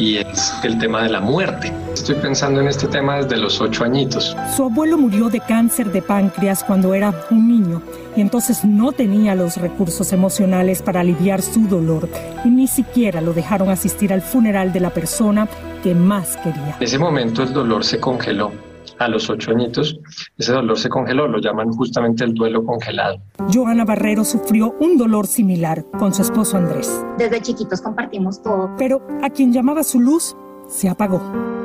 y 0.00 0.16
es 0.16 0.52
el 0.64 0.78
tema 0.78 1.04
de 1.04 1.10
la 1.10 1.20
muerte. 1.20 1.72
Estoy 1.94 2.16
pensando 2.16 2.60
en 2.60 2.66
este 2.66 2.88
tema 2.88 3.18
desde 3.18 3.36
los 3.36 3.60
ocho 3.60 3.84
añitos. 3.84 4.36
Su 4.54 4.64
abuelo 4.64 4.98
murió 4.98 5.28
de 5.28 5.40
cáncer 5.40 5.92
de 5.92 6.02
páncreas 6.02 6.64
cuando 6.64 6.92
era 6.92 7.14
un 7.30 7.48
niño 7.48 7.82
y 8.16 8.22
entonces 8.22 8.64
no 8.64 8.90
tenía 8.90 9.36
los 9.36 9.58
recursos 9.58 10.12
emocionales 10.12 10.82
para 10.82 11.00
aliviar 11.00 11.40
su 11.40 11.68
dolor 11.68 12.08
y 12.44 12.48
ni 12.48 12.66
siquiera 12.66 13.20
lo 13.20 13.32
dejaron 13.32 13.70
asistir 13.70 14.12
al 14.12 14.22
funeral 14.22 14.72
de 14.72 14.80
la 14.80 14.90
persona 14.90 15.48
que 15.84 15.94
más 15.94 16.36
quería. 16.38 16.76
En 16.80 16.82
ese 16.82 16.98
momento 16.98 17.44
el 17.44 17.52
dolor 17.52 17.84
se 17.84 18.00
congeló 18.00 18.65
a 18.98 19.08
los 19.08 19.28
ocho 19.28 19.50
añitos, 19.50 19.98
ese 20.38 20.52
dolor 20.52 20.78
se 20.78 20.88
congeló, 20.88 21.28
lo 21.28 21.38
llaman 21.38 21.70
justamente 21.72 22.24
el 22.24 22.34
duelo 22.34 22.64
congelado. 22.64 23.18
Joana 23.52 23.84
Barrero 23.84 24.24
sufrió 24.24 24.74
un 24.80 24.96
dolor 24.96 25.26
similar 25.26 25.84
con 25.98 26.14
su 26.14 26.22
esposo 26.22 26.56
Andrés. 26.56 27.04
Desde 27.18 27.40
chiquitos 27.40 27.80
compartimos 27.80 28.42
todo. 28.42 28.70
Pero 28.78 29.02
a 29.22 29.30
quien 29.30 29.52
llamaba 29.52 29.82
su 29.82 30.00
luz, 30.00 30.36
se 30.68 30.88
apagó. 30.88 31.20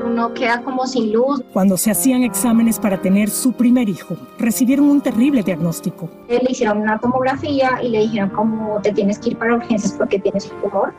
Uno 0.06 0.34
queda 0.34 0.62
como 0.62 0.86
sin 0.86 1.14
luz. 1.14 1.42
Cuando 1.54 1.78
se 1.78 1.92
hacían 1.92 2.24
exámenes 2.24 2.80
para 2.80 3.02
tener 3.02 3.30
su 3.30 3.54
primer 3.54 3.88
hijo, 3.90 4.16
recibieron 4.38 4.90
un 4.90 5.02
terrible 5.02 5.44
diagnóstico. 5.44 6.10
Le 6.28 6.42
hicieron 6.50 6.80
una 6.80 7.00
tomografía 7.00 7.82
y 7.82 7.90
le 7.90 8.00
dijeron 8.02 8.30
cómo 8.30 8.80
te 8.82 8.92
tienes 8.92 9.20
que 9.20 9.30
ir 9.30 9.38
para 9.38 9.56
urgencias 9.56 9.94
porque 9.94 10.20
tienes 10.20 10.52
un 10.52 10.70
tumor. 10.70 10.94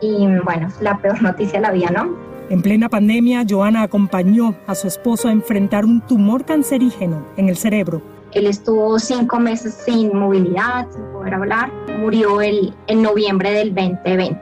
Y 0.00 0.26
bueno, 0.44 0.68
la 0.80 0.98
peor 0.98 1.22
noticia 1.22 1.60
de 1.60 1.66
la 1.66 1.72
vida, 1.72 1.90
¿no? 1.90 2.31
En 2.52 2.60
plena 2.60 2.90
pandemia, 2.90 3.46
Joana 3.48 3.80
acompañó 3.80 4.54
a 4.66 4.74
su 4.74 4.86
esposo 4.86 5.28
a 5.28 5.32
enfrentar 5.32 5.86
un 5.86 6.02
tumor 6.02 6.44
cancerígeno 6.44 7.24
en 7.38 7.48
el 7.48 7.56
cerebro. 7.56 8.02
Él 8.32 8.46
estuvo 8.46 8.98
cinco 8.98 9.40
meses 9.40 9.72
sin 9.86 10.14
movilidad, 10.14 10.86
sin 10.90 11.02
poder 11.14 11.32
hablar. 11.32 11.72
Murió 11.98 12.42
el, 12.42 12.74
en 12.88 13.00
noviembre 13.00 13.52
del 13.52 13.74
2020. 13.74 14.38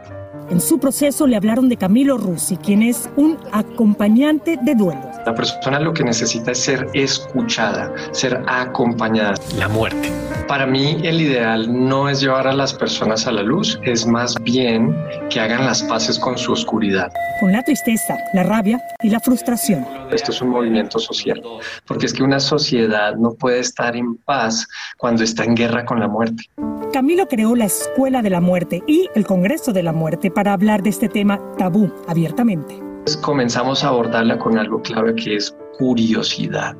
En 0.50 0.60
su 0.60 0.80
proceso 0.80 1.28
le 1.28 1.36
hablaron 1.36 1.68
de 1.68 1.76
Camilo 1.76 2.18
Russi, 2.18 2.56
quien 2.56 2.82
es 2.82 3.08
un 3.14 3.38
acompañante 3.52 4.58
de 4.60 4.74
duelo. 4.74 5.09
La 5.26 5.34
persona 5.34 5.78
lo 5.80 5.92
que 5.92 6.02
necesita 6.02 6.52
es 6.52 6.60
ser 6.60 6.86
escuchada, 6.94 7.92
ser 8.12 8.42
acompañada. 8.46 9.34
La 9.56 9.68
muerte. 9.68 10.10
Para 10.48 10.66
mí 10.66 10.98
el 11.04 11.20
ideal 11.20 11.68
no 11.88 12.08
es 12.08 12.20
llevar 12.20 12.48
a 12.48 12.52
las 12.52 12.74
personas 12.74 13.26
a 13.26 13.32
la 13.32 13.42
luz, 13.42 13.78
es 13.84 14.06
más 14.06 14.34
bien 14.42 14.96
que 15.28 15.38
hagan 15.38 15.64
las 15.64 15.82
paces 15.82 16.18
con 16.18 16.36
su 16.36 16.52
oscuridad. 16.52 17.12
Con 17.38 17.52
la 17.52 17.62
tristeza, 17.62 18.16
la 18.34 18.42
rabia 18.42 18.80
y 19.02 19.10
la 19.10 19.20
frustración. 19.20 19.86
Esto 20.10 20.32
es 20.32 20.42
un 20.42 20.48
movimiento 20.48 20.98
social, 20.98 21.40
porque 21.86 22.06
es 22.06 22.14
que 22.14 22.22
una 22.22 22.40
sociedad 22.40 23.14
no 23.14 23.34
puede 23.34 23.60
estar 23.60 23.94
en 23.94 24.16
paz 24.16 24.66
cuando 24.96 25.22
está 25.22 25.44
en 25.44 25.54
guerra 25.54 25.84
con 25.84 26.00
la 26.00 26.08
muerte. 26.08 26.44
Camilo 26.92 27.28
creó 27.28 27.54
la 27.54 27.66
Escuela 27.66 28.20
de 28.20 28.30
la 28.30 28.40
Muerte 28.40 28.82
y 28.88 29.08
el 29.14 29.24
Congreso 29.24 29.72
de 29.72 29.84
la 29.84 29.92
Muerte 29.92 30.30
para 30.32 30.52
hablar 30.52 30.82
de 30.82 30.90
este 30.90 31.08
tema 31.08 31.40
tabú 31.56 31.92
abiertamente. 32.08 32.89
Comenzamos 33.18 33.84
a 33.84 33.88
abordarla 33.88 34.38
con 34.38 34.58
algo 34.58 34.80
clave 34.82 35.14
que 35.14 35.36
es 35.36 35.56
curiosidad 35.78 36.76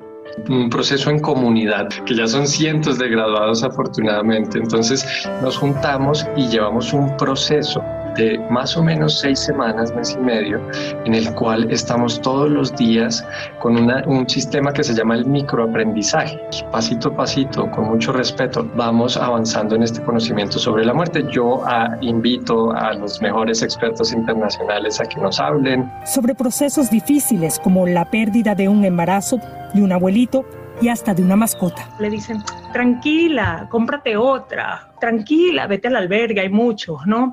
un 0.49 0.71
proceso 0.71 1.11
en 1.11 1.21
comunidad, 1.21 1.89
que 2.07 2.15
ya 2.15 2.27
son 2.27 2.47
cientos 2.47 2.99
de 2.99 3.09
graduados 3.09 3.63
afortunadamente. 3.63 4.59
Entonces 4.59 5.05
nos 5.43 5.59
juntamos 5.59 6.27
y 6.37 6.49
llevamos 6.49 6.93
un 6.93 7.17
proceso 7.17 7.83
de 8.17 8.39
más 8.51 8.77
o 8.77 8.83
menos 8.83 9.19
seis 9.21 9.39
semanas, 9.39 9.95
mes 9.95 10.17
y 10.19 10.23
medio, 10.23 10.61
en 11.05 11.15
el 11.15 11.33
cual 11.35 11.71
estamos 11.71 12.21
todos 12.21 12.51
los 12.51 12.75
días 12.77 13.27
con 13.61 13.77
un 13.77 14.29
sistema 14.29 14.73
que 14.73 14.85
se 14.85 14.95
llama 14.95 15.15
el 15.15 15.27
microaprendizaje. 15.27 16.41
Pasito 16.71 17.09
a 17.09 17.17
pasito, 17.17 17.71
con 17.71 17.87
mucho 17.87 18.13
respeto, 18.13 18.69
vamos 18.75 19.17
avanzando 19.17 19.75
en 19.75 19.83
este 19.83 20.03
conocimiento 20.03 20.59
sobre 20.59 20.85
la 20.85 20.95
muerte. 20.95 21.25
Yo 21.31 21.63
ah, 21.67 21.97
invito 22.01 22.73
a 22.73 22.95
los 22.95 23.21
mejores 23.21 23.63
expertos 23.63 24.13
internacionales 24.13 25.01
a 25.01 25.05
que 25.05 25.21
nos 25.21 25.41
hablen. 25.41 25.91
Sobre 26.05 26.35
procesos 26.35 26.91
difíciles 26.91 27.59
como 27.59 27.87
la 27.87 28.05
pérdida 28.11 28.55
de 28.55 28.69
un 28.69 28.85
embarazo, 28.85 29.39
de 29.75 29.83
un 29.83 29.93
abuelito 29.93 30.45
y 30.81 30.89
hasta 30.89 31.15
de 31.15 31.23
una 31.23 31.37
mascota. 31.37 31.89
Le 31.99 32.11
dicen, 32.11 32.43
tranquila, 32.73 33.67
cómprate 33.71 34.17
otra, 34.17 34.93
tranquila, 34.99 35.67
vete 35.67 35.89
al 35.89 35.97
albergue, 35.97 36.41
hay 36.41 36.49
muchos, 36.49 37.07
¿no? 37.07 37.33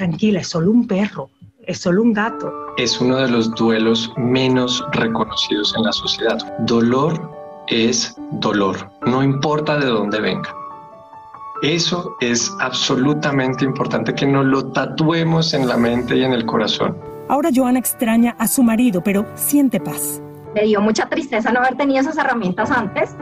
Tranquila, 0.00 0.40
es 0.40 0.48
solo 0.48 0.70
un 0.70 0.86
perro, 0.86 1.28
es 1.66 1.78
solo 1.78 2.00
un 2.00 2.14
gato. 2.14 2.50
Es 2.78 2.98
uno 3.02 3.18
de 3.18 3.28
los 3.28 3.54
duelos 3.54 4.10
menos 4.16 4.82
reconocidos 4.92 5.74
en 5.76 5.82
la 5.82 5.92
sociedad. 5.92 6.38
Dolor 6.60 7.30
es 7.68 8.16
dolor, 8.32 8.76
no 9.04 9.22
importa 9.22 9.78
de 9.78 9.84
dónde 9.84 10.18
venga. 10.22 10.54
Eso 11.62 12.16
es 12.20 12.50
absolutamente 12.60 13.66
importante 13.66 14.14
que 14.14 14.26
nos 14.26 14.46
lo 14.46 14.72
tatuemos 14.72 15.52
en 15.52 15.68
la 15.68 15.76
mente 15.76 16.16
y 16.16 16.24
en 16.24 16.32
el 16.32 16.46
corazón. 16.46 16.96
Ahora 17.28 17.50
Joana 17.54 17.78
extraña 17.78 18.34
a 18.38 18.48
su 18.48 18.62
marido, 18.62 19.02
pero 19.02 19.26
siente 19.34 19.80
paz. 19.80 20.22
Le 20.54 20.64
dio 20.64 20.80
mucha 20.80 21.10
tristeza 21.10 21.52
no 21.52 21.60
haber 21.60 21.76
tenido 21.76 22.00
esas 22.00 22.16
herramientas 22.16 22.70
antes, 22.70 23.14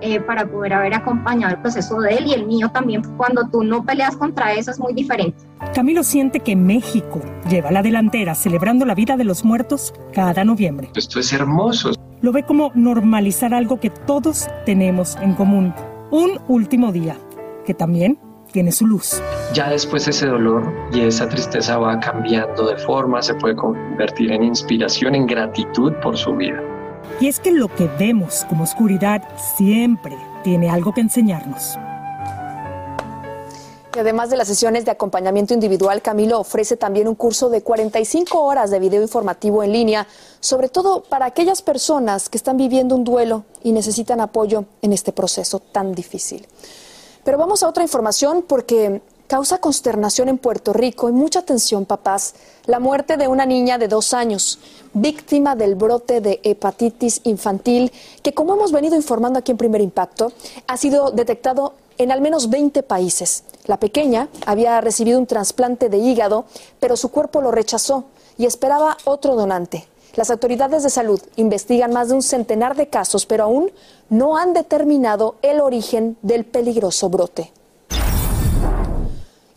eh, 0.00 0.20
para 0.20 0.46
poder 0.46 0.72
haber 0.72 0.94
acompañado 0.94 1.54
el 1.54 1.60
proceso 1.60 2.00
de 2.00 2.14
él 2.14 2.26
y 2.26 2.32
el 2.34 2.46
mío 2.46 2.70
también. 2.70 3.02
Cuando 3.16 3.48
tú 3.50 3.62
no 3.62 3.84
peleas 3.84 4.16
contra 4.16 4.52
eso 4.54 4.70
es 4.70 4.78
muy 4.78 4.94
diferente. 4.94 5.38
Camilo 5.74 6.02
siente 6.02 6.40
que 6.40 6.56
México 6.56 7.20
lleva 7.48 7.70
la 7.70 7.82
delantera 7.82 8.34
celebrando 8.34 8.86
la 8.86 8.94
vida 8.94 9.16
de 9.16 9.24
los 9.24 9.44
muertos 9.44 9.92
cada 10.12 10.44
noviembre. 10.44 10.90
Esto 10.94 11.20
es 11.20 11.32
hermoso. 11.32 11.92
Lo 12.22 12.32
ve 12.32 12.44
como 12.44 12.70
normalizar 12.74 13.54
algo 13.54 13.80
que 13.80 13.90
todos 13.90 14.48
tenemos 14.66 15.16
en 15.22 15.34
común. 15.34 15.74
Un 16.10 16.40
último 16.48 16.92
día, 16.92 17.16
que 17.64 17.74
también 17.74 18.18
tiene 18.52 18.72
su 18.72 18.86
luz. 18.86 19.22
Ya 19.54 19.70
después 19.70 20.06
ese 20.08 20.26
dolor 20.26 20.72
y 20.92 21.00
esa 21.00 21.28
tristeza 21.28 21.78
va 21.78 21.98
cambiando 22.00 22.68
de 22.68 22.76
forma, 22.78 23.22
se 23.22 23.34
puede 23.34 23.56
convertir 23.56 24.32
en 24.32 24.44
inspiración, 24.44 25.14
en 25.14 25.26
gratitud 25.26 25.92
por 26.02 26.16
su 26.16 26.34
vida. 26.36 26.60
Y 27.20 27.28
es 27.28 27.38
que 27.38 27.50
lo 27.52 27.68
que 27.68 27.86
vemos 27.86 28.46
como 28.48 28.64
oscuridad 28.64 29.22
siempre 29.56 30.16
tiene 30.42 30.70
algo 30.70 30.94
que 30.94 31.02
enseñarnos. 31.02 31.76
Y 33.94 33.98
además 33.98 34.30
de 34.30 34.38
las 34.38 34.48
sesiones 34.48 34.86
de 34.86 34.92
acompañamiento 34.92 35.52
individual, 35.52 36.00
Camilo 36.00 36.40
ofrece 36.40 36.78
también 36.78 37.08
un 37.08 37.14
curso 37.14 37.50
de 37.50 37.62
45 37.62 38.40
horas 38.40 38.70
de 38.70 38.78
video 38.78 39.02
informativo 39.02 39.62
en 39.62 39.72
línea, 39.72 40.06
sobre 40.38 40.70
todo 40.70 41.02
para 41.02 41.26
aquellas 41.26 41.60
personas 41.60 42.30
que 42.30 42.38
están 42.38 42.56
viviendo 42.56 42.94
un 42.94 43.04
duelo 43.04 43.44
y 43.62 43.72
necesitan 43.72 44.22
apoyo 44.22 44.64
en 44.80 44.94
este 44.94 45.12
proceso 45.12 45.58
tan 45.58 45.92
difícil. 45.92 46.46
Pero 47.22 47.36
vamos 47.36 47.62
a 47.62 47.68
otra 47.68 47.82
información 47.82 48.44
porque 48.48 49.02
causa 49.30 49.58
consternación 49.58 50.28
en 50.28 50.38
Puerto 50.38 50.72
Rico 50.72 51.08
y 51.08 51.12
mucha 51.12 51.38
atención, 51.38 51.86
papás, 51.86 52.34
la 52.66 52.80
muerte 52.80 53.16
de 53.16 53.28
una 53.28 53.46
niña 53.46 53.78
de 53.78 53.86
dos 53.86 54.12
años, 54.12 54.58
víctima 54.92 55.54
del 55.54 55.76
brote 55.76 56.20
de 56.20 56.40
hepatitis 56.42 57.20
infantil, 57.22 57.92
que 58.24 58.34
como 58.34 58.54
hemos 58.54 58.72
venido 58.72 58.96
informando 58.96 59.38
aquí 59.38 59.52
en 59.52 59.56
Primer 59.56 59.82
Impacto, 59.82 60.32
ha 60.66 60.76
sido 60.76 61.12
detectado 61.12 61.74
en 61.96 62.10
al 62.10 62.20
menos 62.20 62.50
20 62.50 62.82
países. 62.82 63.44
La 63.66 63.78
pequeña 63.78 64.26
había 64.46 64.80
recibido 64.80 65.20
un 65.20 65.26
trasplante 65.26 65.88
de 65.88 65.98
hígado, 65.98 66.46
pero 66.80 66.96
su 66.96 67.10
cuerpo 67.12 67.40
lo 67.40 67.52
rechazó 67.52 68.06
y 68.36 68.46
esperaba 68.46 68.96
otro 69.04 69.36
donante. 69.36 69.86
Las 70.16 70.32
autoridades 70.32 70.82
de 70.82 70.90
salud 70.90 71.20
investigan 71.36 71.92
más 71.92 72.08
de 72.08 72.14
un 72.14 72.22
centenar 72.22 72.74
de 72.74 72.88
casos, 72.88 73.26
pero 73.26 73.44
aún 73.44 73.70
no 74.08 74.36
han 74.36 74.54
determinado 74.54 75.36
el 75.42 75.60
origen 75.60 76.16
del 76.20 76.44
peligroso 76.44 77.08
brote. 77.10 77.52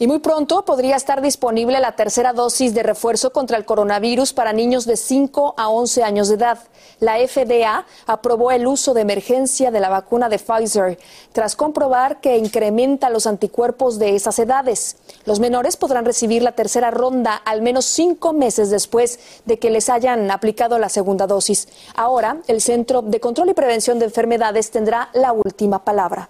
Y 0.03 0.07
muy 0.07 0.19
pronto 0.19 0.65
podría 0.65 0.98
estar 0.98 1.22
disponible 1.22 1.79
la 1.79 1.93
tercera 1.93 2.33
dosis 2.33 2.74
de 2.74 2.83
refuerzo 2.83 3.31
contra 3.31 3.55
el 3.55 3.63
coronavirus 3.63 4.33
para 4.33 4.51
niños 4.51 4.86
de 4.86 4.98
5 4.98 5.53
a 5.55 5.69
11 5.69 6.03
años 6.03 6.27
de 6.27 6.36
edad. 6.36 6.60
La 7.00 7.25
FDA 7.25 7.86
aprobó 8.05 8.51
el 8.51 8.67
uso 8.67 8.93
de 8.93 9.00
emergencia 9.00 9.72
de 9.72 9.79
la 9.79 9.88
vacuna 9.88 10.27
de 10.27 10.39
Pfizer 10.39 11.00
tras 11.31 11.55
comprobar 11.55 12.19
que 12.19 12.36
incrementa 12.36 13.10
los 13.10 13.27
anticuerpos 13.27 13.98
de 13.98 14.13
esas 14.17 14.39
edades. 14.39 14.98
Los 15.24 15.39
menores 15.39 15.77
podrán 15.77 16.03
recibir 16.03 16.43
la 16.43 16.51
tercera 16.51 16.91
ronda 16.91 17.36
al 17.36 17.62
menos 17.62 17.86
cinco 17.86 18.33
meses 18.33 18.69
después 18.69 19.22
de 19.45 19.57
que 19.57 19.69
les 19.69 19.88
hayan 19.88 20.29
aplicado 20.31 20.79
la 20.79 20.89
segunda 20.89 21.27
dosis. 21.27 21.69
Ahora, 21.95 22.39
el 22.48 22.60
Centro 22.60 23.03
de 23.03 23.22
Control 23.22 23.51
y 23.51 23.53
Prevención 23.53 24.00
de 24.00 24.05
Enfermedades 24.07 24.69
tendrá 24.69 25.12
la 25.13 25.31
última 25.31 25.86
palabra. 25.86 26.27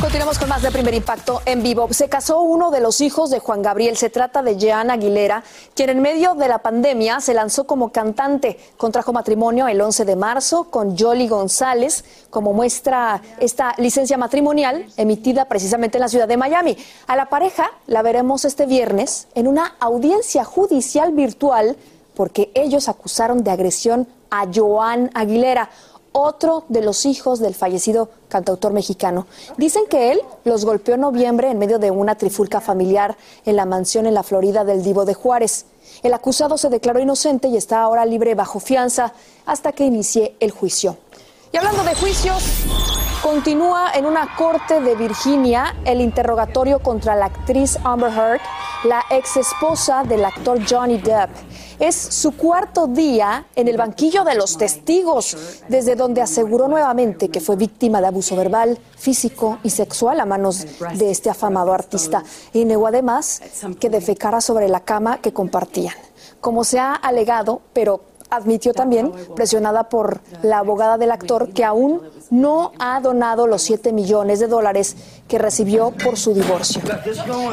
Continuamos 0.00 0.38
con 0.38 0.48
más 0.48 0.62
de 0.62 0.70
Primer 0.70 0.94
Impacto 0.94 1.42
en 1.44 1.62
vivo. 1.62 1.86
Se 1.90 2.08
casó 2.08 2.40
uno 2.40 2.70
de 2.70 2.80
los 2.80 3.02
hijos 3.02 3.28
de 3.28 3.38
Juan 3.38 3.60
Gabriel. 3.60 3.98
Se 3.98 4.08
trata 4.08 4.42
de 4.42 4.56
Jean 4.56 4.90
Aguilera, 4.90 5.44
quien 5.74 5.90
en 5.90 6.00
medio 6.00 6.34
de 6.34 6.48
la 6.48 6.60
pandemia 6.60 7.20
se 7.20 7.34
lanzó 7.34 7.66
como 7.66 7.92
cantante. 7.92 8.58
Contrajo 8.78 9.12
matrimonio 9.12 9.68
el 9.68 9.78
11 9.78 10.06
de 10.06 10.16
marzo 10.16 10.70
con 10.70 10.96
Jolly 10.96 11.28
González, 11.28 12.04
como 12.30 12.54
muestra 12.54 13.20
esta 13.40 13.74
licencia 13.76 14.16
matrimonial 14.16 14.86
emitida 14.96 15.44
precisamente 15.44 15.98
en 15.98 16.02
la 16.02 16.08
ciudad 16.08 16.28
de 16.28 16.38
Miami. 16.38 16.78
A 17.06 17.14
la 17.14 17.28
pareja 17.28 17.70
la 17.86 18.00
veremos 18.00 18.46
este 18.46 18.64
viernes 18.64 19.28
en 19.34 19.46
una 19.48 19.74
audiencia 19.80 20.44
judicial 20.44 21.12
virtual 21.12 21.76
porque 22.14 22.50
ellos 22.54 22.88
acusaron 22.88 23.44
de 23.44 23.50
agresión 23.50 24.08
a 24.30 24.46
Joan 24.52 25.10
Aguilera 25.14 25.68
otro 26.12 26.64
de 26.68 26.82
los 26.82 27.06
hijos 27.06 27.38
del 27.38 27.54
fallecido 27.54 28.10
cantautor 28.28 28.72
mexicano. 28.72 29.26
Dicen 29.56 29.84
que 29.88 30.12
él 30.12 30.20
los 30.44 30.64
golpeó 30.64 30.94
en 30.94 31.02
noviembre 31.02 31.50
en 31.50 31.58
medio 31.58 31.78
de 31.78 31.90
una 31.90 32.16
trifulca 32.16 32.60
familiar 32.60 33.16
en 33.44 33.56
la 33.56 33.66
mansión 33.66 34.06
en 34.06 34.14
la 34.14 34.22
Florida 34.22 34.64
del 34.64 34.82
Divo 34.82 35.04
de 35.04 35.14
Juárez. 35.14 35.66
El 36.02 36.14
acusado 36.14 36.56
se 36.58 36.70
declaró 36.70 37.00
inocente 37.00 37.48
y 37.48 37.56
está 37.56 37.82
ahora 37.82 38.04
libre 38.06 38.34
bajo 38.34 38.60
fianza 38.60 39.12
hasta 39.46 39.72
que 39.72 39.84
inicie 39.84 40.36
el 40.40 40.50
juicio. 40.50 40.96
Y 41.52 41.56
hablando 41.56 41.82
de 41.82 41.94
juicios, 41.94 42.42
continúa 43.30 43.92
en 43.94 44.06
una 44.06 44.34
corte 44.34 44.80
de 44.80 44.96
Virginia 44.96 45.76
el 45.84 46.00
interrogatorio 46.00 46.80
contra 46.80 47.14
la 47.14 47.26
actriz 47.26 47.78
Amber 47.84 48.10
Heard, 48.10 48.40
la 48.82 49.04
ex 49.08 49.36
esposa 49.36 50.02
del 50.02 50.24
actor 50.24 50.58
Johnny 50.68 50.98
Depp. 50.98 51.30
Es 51.78 51.94
su 51.94 52.36
cuarto 52.36 52.88
día 52.88 53.46
en 53.54 53.68
el 53.68 53.76
banquillo 53.76 54.24
de 54.24 54.34
los 54.34 54.58
testigos, 54.58 55.62
desde 55.68 55.94
donde 55.94 56.20
aseguró 56.20 56.66
nuevamente 56.66 57.28
que 57.28 57.40
fue 57.40 57.54
víctima 57.54 58.00
de 58.00 58.08
abuso 58.08 58.34
verbal, 58.34 58.76
físico 58.96 59.58
y 59.62 59.70
sexual 59.70 60.18
a 60.18 60.26
manos 60.26 60.66
de 60.94 61.12
este 61.12 61.30
afamado 61.30 61.72
artista. 61.72 62.24
Y 62.52 62.64
negó 62.64 62.88
además 62.88 63.42
que 63.78 63.90
defecara 63.90 64.40
sobre 64.40 64.68
la 64.68 64.80
cama 64.80 65.18
que 65.18 65.32
compartían. 65.32 65.94
Como 66.40 66.64
se 66.64 66.80
ha 66.80 66.94
alegado, 66.94 67.62
pero 67.74 68.09
admitió 68.30 68.72
también, 68.72 69.12
presionada 69.34 69.88
por 69.88 70.20
la 70.42 70.58
abogada 70.58 70.98
del 70.98 71.10
actor, 71.10 71.52
que 71.52 71.64
aún 71.64 72.02
no 72.30 72.72
ha 72.78 73.00
donado 73.00 73.46
los 73.46 73.62
7 73.62 73.92
millones 73.92 74.40
de 74.40 74.46
dólares 74.46 74.96
que 75.28 75.38
recibió 75.38 75.90
por 75.90 76.16
su 76.16 76.32
divorcio. 76.34 76.80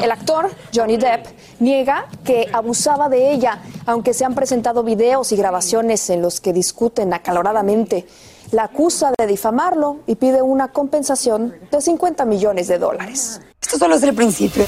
El 0.02 0.10
actor, 0.10 0.50
Johnny 0.74 0.96
Depp, 0.96 1.26
niega 1.60 2.06
que 2.24 2.46
abusaba 2.52 3.08
de 3.08 3.32
ella, 3.32 3.60
aunque 3.86 4.14
se 4.14 4.24
han 4.24 4.34
presentado 4.34 4.82
videos 4.82 5.32
y 5.32 5.36
grabaciones 5.36 6.08
en 6.10 6.22
los 6.22 6.40
que 6.40 6.52
discuten 6.52 7.12
acaloradamente. 7.12 8.06
la 8.50 8.64
acusa 8.64 9.12
de 9.18 9.26
difamarlo 9.26 9.98
y 10.06 10.14
pide 10.14 10.40
una 10.40 10.68
compensación 10.68 11.54
de 11.70 11.80
50 11.82 12.24
millones 12.24 12.66
de 12.68 12.78
dólares. 12.78 13.42
Esto 13.60 13.76
solo 13.76 13.96
es 13.96 14.02
el 14.02 14.14
principio. 14.14 14.64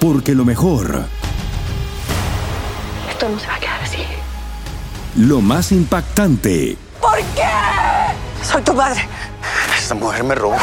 Porque 0.00 0.32
lo 0.32 0.44
mejor, 0.44 1.06
Esto 3.10 3.28
no 3.28 3.38
se 3.40 3.46
va 3.48 3.54
a 3.56 3.58
quedar 3.58 3.80
así. 3.82 3.98
Lo 5.16 5.40
más 5.40 5.72
impactante, 5.72 6.76
¿Por 7.00 7.18
qué? 7.34 7.42
Soy 8.42 8.62
tu 8.62 8.74
madre. 8.74 9.00
Esta 9.78 9.94
mujer 9.94 10.24
me 10.24 10.34
robó. 10.34 10.56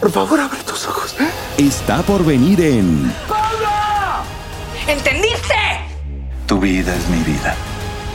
Por 0.00 0.10
favor, 0.10 0.40
abre 0.40 0.58
tus 0.62 0.86
ojos. 0.86 1.14
está 1.56 2.02
por 2.02 2.24
venir 2.24 2.60
en 2.60 3.12
¿Entendiste? 4.86 5.54
Tu 6.46 6.60
vida 6.60 6.94
es 6.94 7.08
mi 7.08 7.18
vida. 7.22 7.54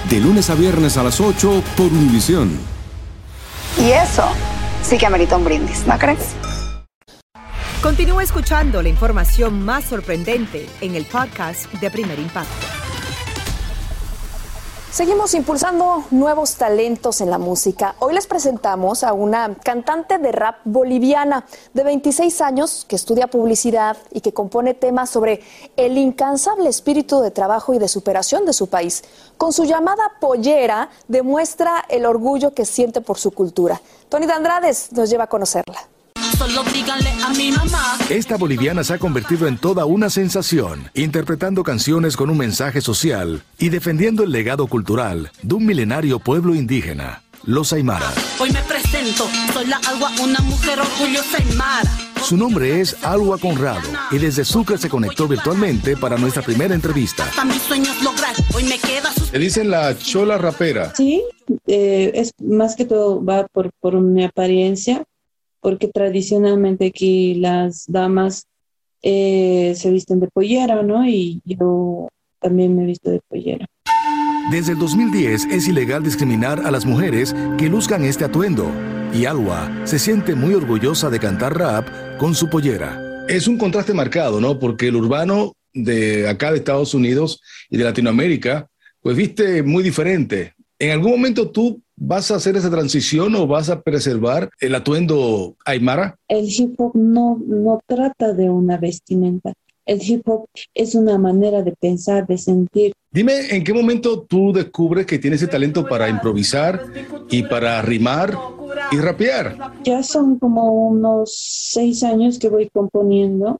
De 0.10 0.20
lunes 0.20 0.50
a 0.50 0.56
viernes 0.56 0.98
a 0.98 1.04
las 1.04 1.20
8 1.20 1.64
por 1.76 1.88
Univisión. 1.88 2.58
Y 3.78 3.92
eso 3.92 4.26
sí 4.84 4.98
que 4.98 5.06
amerita 5.06 5.38
un 5.38 5.44
brindis, 5.44 5.86
¿no 5.86 5.98
crees? 5.98 6.36
Continúa 7.82 8.24
escuchando 8.24 8.82
la 8.82 8.90
información 8.90 9.64
más 9.66 9.86
sorprendente 9.86 10.70
en 10.82 10.96
el 10.96 11.06
podcast 11.06 11.72
de 11.74 11.90
Primer 11.90 12.20
Impacto. 12.20 12.81
Seguimos 14.92 15.34
impulsando 15.36 16.04
nuevos 16.12 16.56
talentos 16.56 17.22
en 17.22 17.30
la 17.30 17.38
música. 17.38 17.96
Hoy 18.00 18.14
les 18.14 18.28
presentamos 18.28 19.06
a 19.06 19.14
una 19.14 19.56
cantante 19.64 20.18
de 20.18 20.34
rap 20.34 20.58
boliviana 20.66 21.46
de 21.74 21.86
26 21.86 22.42
años 22.42 22.86
que 22.90 22.98
estudia 22.98 23.28
publicidad 23.28 23.96
y 24.12 24.20
que 24.20 24.34
compone 24.34 24.74
temas 24.74 25.10
sobre 25.10 25.44
el 25.78 25.98
incansable 25.98 26.68
espíritu 26.68 27.22
de 27.22 27.32
trabajo 27.32 27.74
y 27.74 27.80
de 27.80 27.88
superación 27.88 28.46
de 28.46 28.52
su 28.52 28.68
país. 28.68 29.06
Con 29.38 29.54
su 29.54 29.64
llamada 29.64 30.12
pollera 30.20 30.90
demuestra 31.08 31.86
el 31.88 32.06
orgullo 32.06 32.54
que 32.54 32.66
siente 32.66 33.00
por 33.00 33.18
su 33.18 33.32
cultura. 33.32 33.82
Tony 34.10 34.26
Dandrades 34.26 34.92
nos 34.92 35.10
lleva 35.10 35.24
a 35.24 35.28
conocerla. 35.28 35.88
Solo 36.42 36.64
díganle 36.74 37.12
a 37.24 37.30
mi 37.38 37.52
mamá. 37.52 38.00
Esta 38.10 38.36
boliviana 38.36 38.84
se 38.84 38.96
ha 38.96 38.98
convertido 38.98 39.48
en 39.48 39.60
toda 39.60 39.86
una 39.86 40.10
sensación, 40.10 40.90
interpretando 40.96 41.62
canciones 41.62 42.18
con 42.18 42.32
un 42.32 42.38
mensaje 42.40 42.82
social 42.82 43.44
y 43.60 43.70
defendiendo 43.70 44.24
el 44.24 44.32
legado 44.32 44.66
cultural 44.66 45.30
de 45.44 45.54
un 45.54 45.68
milenario 45.68 46.18
pueblo 46.18 46.56
indígena, 46.56 47.22
los 47.44 47.74
Aymara. 47.74 48.12
Hoy 48.40 48.50
me 48.50 48.62
presento, 48.64 49.30
soy 49.54 49.68
la 49.68 49.78
agua, 49.88 50.10
una 50.20 50.40
mujer 50.40 50.80
orgullosa. 50.80 51.38
Su 52.24 52.38
nombre 52.38 52.82
es 52.82 52.96
Alua 53.04 53.38
Conrado 53.38 53.88
y 54.10 54.18
desde 54.18 54.44
Sucre 54.44 54.80
se 54.80 54.90
conectó 54.90 55.28
virtualmente 55.28 55.96
para 55.96 56.18
nuestra 56.18 56.42
primera 56.42 56.74
entrevista. 56.74 57.30
Le 59.32 59.40
dicen 59.40 59.70
la 59.70 59.96
chola 59.96 60.40
rapera. 60.40 60.92
Sí, 60.96 61.22
eh, 61.68 62.12
es 62.16 62.32
más 62.42 62.76
que 62.76 62.86
todo 62.86 63.24
va 63.24 63.46
por, 63.48 63.72
por 63.80 64.00
mi 64.00 64.24
apariencia, 64.24 65.04
porque 65.62 65.88
tradicionalmente 65.88 66.88
aquí 66.88 67.36
las 67.36 67.86
damas 67.88 68.48
eh, 69.04 69.74
se 69.76 69.92
visten 69.92 70.20
de 70.20 70.28
pollera, 70.28 70.84
¿no? 70.84 71.08
Y 71.08 71.42
yo 71.46 72.10
también 72.40 72.76
me 72.76 72.84
he 72.84 72.88
visto 72.88 73.10
de 73.10 73.22
pollera. 73.28 73.66
Desde 74.52 74.74
el 74.74 74.80
2010 74.80 75.46
es 75.46 75.68
ilegal 75.68 76.04
discriminar 76.04 76.66
a 76.66 76.72
las 76.72 76.86
mujeres 76.86 77.34
que 77.58 77.70
luzcan 77.70 78.04
este 78.04 78.26
atuendo 78.26 78.70
y 79.14 79.26
Alua 79.26 79.70
se 79.86 80.00
siente 80.00 80.36
muy 80.36 80.54
orgullosa 80.54 81.10
de 81.10 81.20
cantar 81.20 81.58
rap 81.58 81.88
con 82.18 82.34
su 82.34 82.50
pollera. 82.50 83.26
Es 83.28 83.48
un 83.48 83.58
contraste 83.58 83.94
marcado, 83.94 84.42
¿no? 84.42 84.60
Porque 84.60 84.88
el 84.88 84.96
urbano 84.96 85.54
de 85.74 86.28
acá 86.28 86.52
de 86.52 86.58
Estados 86.58 86.94
Unidos 86.94 87.42
y 87.70 87.78
de 87.78 87.84
Latinoamérica, 87.84 88.68
pues 89.02 89.16
viste 89.16 89.64
muy 89.64 89.84
diferente. 89.84 90.54
¿En 90.80 90.92
algún 90.92 91.12
momento 91.12 91.50
tú 91.50 91.82
vas 92.04 92.32
a 92.32 92.36
hacer 92.36 92.58
esa 92.58 92.72
transición 92.72 93.36
o 93.36 93.46
vas 93.46 93.70
a 93.70 93.82
preservar 93.82 94.50
el 94.60 94.74
atuendo 94.74 95.56
aymara? 95.66 96.16
El 96.28 96.46
hip 96.46 96.74
hop 96.80 96.96
no, 96.96 97.40
no 97.46 97.80
trata 97.86 98.34
de 98.34 98.50
una 98.50 98.78
vestimenta. 98.78 99.54
El 99.86 100.02
hip 100.02 100.28
hop 100.28 100.48
es 100.74 100.96
una 100.96 101.20
manera 101.20 101.62
de 101.62 101.74
pensar, 101.74 102.26
de 102.26 102.40
sentir. 102.40 102.94
Dime, 103.12 103.56
¿en 103.56 103.64
qué 103.64 103.74
momento 103.74 104.22
tú 104.24 104.52
descubres 104.52 105.06
que 105.06 105.20
tienes 105.20 105.44
ese 105.44 105.52
talento 105.52 105.88
para 105.88 106.10
improvisar 106.10 106.84
y 107.30 107.44
para 107.44 107.80
rimar 107.84 108.36
y 108.92 108.98
rapear? 108.98 109.58
Ya 109.84 110.02
son 110.02 110.40
como 110.40 110.88
unos 110.88 111.36
seis 111.36 112.04
años 112.04 112.40
que 112.40 112.50
voy 112.50 112.68
componiendo. 112.74 113.60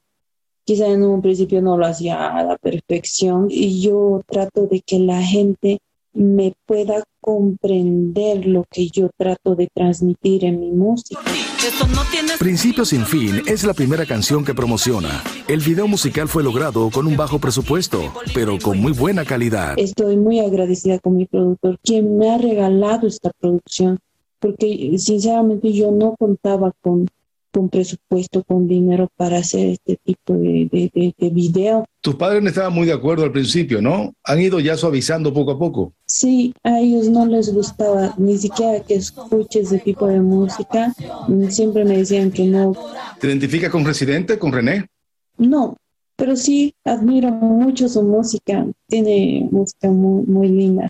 Quizá 0.64 0.88
en 0.88 1.04
un 1.04 1.22
principio 1.22 1.62
no 1.62 1.76
lo 1.76 1.86
hacía 1.86 2.28
a 2.28 2.42
la 2.42 2.56
perfección 2.56 3.46
y 3.50 3.80
yo 3.80 4.22
trato 4.26 4.66
de 4.66 4.80
que 4.80 4.98
la 4.98 5.22
gente 5.22 5.78
me 6.14 6.54
pueda 6.66 7.02
comprender 7.20 8.46
lo 8.46 8.64
que 8.70 8.88
yo 8.88 9.08
trato 9.16 9.54
de 9.54 9.68
transmitir 9.72 10.44
en 10.44 10.60
mi 10.60 10.72
música. 10.72 11.20
Eso 11.66 11.86
no 11.86 12.02
tiene... 12.10 12.36
Principio 12.38 12.84
sin 12.84 13.06
fin 13.06 13.42
es 13.46 13.64
la 13.64 13.72
primera 13.72 14.04
canción 14.04 14.44
que 14.44 14.54
promociona. 14.54 15.22
El 15.48 15.60
video 15.60 15.86
musical 15.86 16.28
fue 16.28 16.42
logrado 16.42 16.90
con 16.90 17.06
un 17.06 17.16
bajo 17.16 17.38
presupuesto, 17.38 18.12
pero 18.34 18.58
con 18.58 18.80
muy 18.80 18.92
buena 18.92 19.24
calidad. 19.24 19.74
Estoy 19.76 20.16
muy 20.16 20.40
agradecida 20.40 20.98
con 20.98 21.16
mi 21.16 21.26
productor, 21.26 21.78
quien 21.82 22.18
me 22.18 22.30
ha 22.30 22.38
regalado 22.38 23.06
esta 23.06 23.30
producción, 23.40 24.00
porque 24.40 24.96
sinceramente 24.98 25.72
yo 25.72 25.92
no 25.92 26.16
contaba 26.18 26.72
con, 26.80 27.08
con 27.52 27.68
presupuesto, 27.68 28.42
con 28.42 28.66
dinero 28.66 29.08
para 29.16 29.38
hacer 29.38 29.68
este 29.68 29.98
tipo 30.02 30.32
de, 30.32 30.68
de, 30.72 30.90
de, 30.94 31.14
de 31.16 31.30
video. 31.30 31.84
Tus 32.00 32.16
padres 32.16 32.42
no 32.42 32.48
estaban 32.48 32.72
muy 32.72 32.86
de 32.86 32.92
acuerdo 32.92 33.24
al 33.24 33.30
principio, 33.30 33.80
¿no? 33.80 34.12
Han 34.24 34.40
ido 34.40 34.58
ya 34.58 34.76
suavizando 34.76 35.32
poco 35.32 35.52
a 35.52 35.58
poco. 35.58 35.92
Sí, 36.06 36.54
a 36.64 36.80
ellos 36.80 37.08
no 37.08 37.26
les 37.26 37.54
gustaba 37.54 38.14
ni 38.18 38.36
siquiera 38.38 38.80
que 38.80 38.94
escuche 38.94 39.60
ese 39.60 39.78
tipo 39.78 40.06
de 40.06 40.20
música. 40.20 40.92
Siempre 41.50 41.84
me 41.84 41.98
decían 41.98 42.30
que 42.30 42.44
no. 42.44 42.74
¿Te 43.20 43.28
identificas 43.28 43.70
con 43.70 43.84
Residente, 43.84 44.38
con 44.38 44.52
René? 44.52 44.86
No, 45.38 45.76
pero 46.16 46.36
sí 46.36 46.74
admiro 46.84 47.30
mucho 47.30 47.88
su 47.88 48.02
música. 48.02 48.66
Tiene 48.88 49.48
música 49.50 49.88
muy, 49.88 50.24
muy 50.24 50.48
linda. 50.48 50.88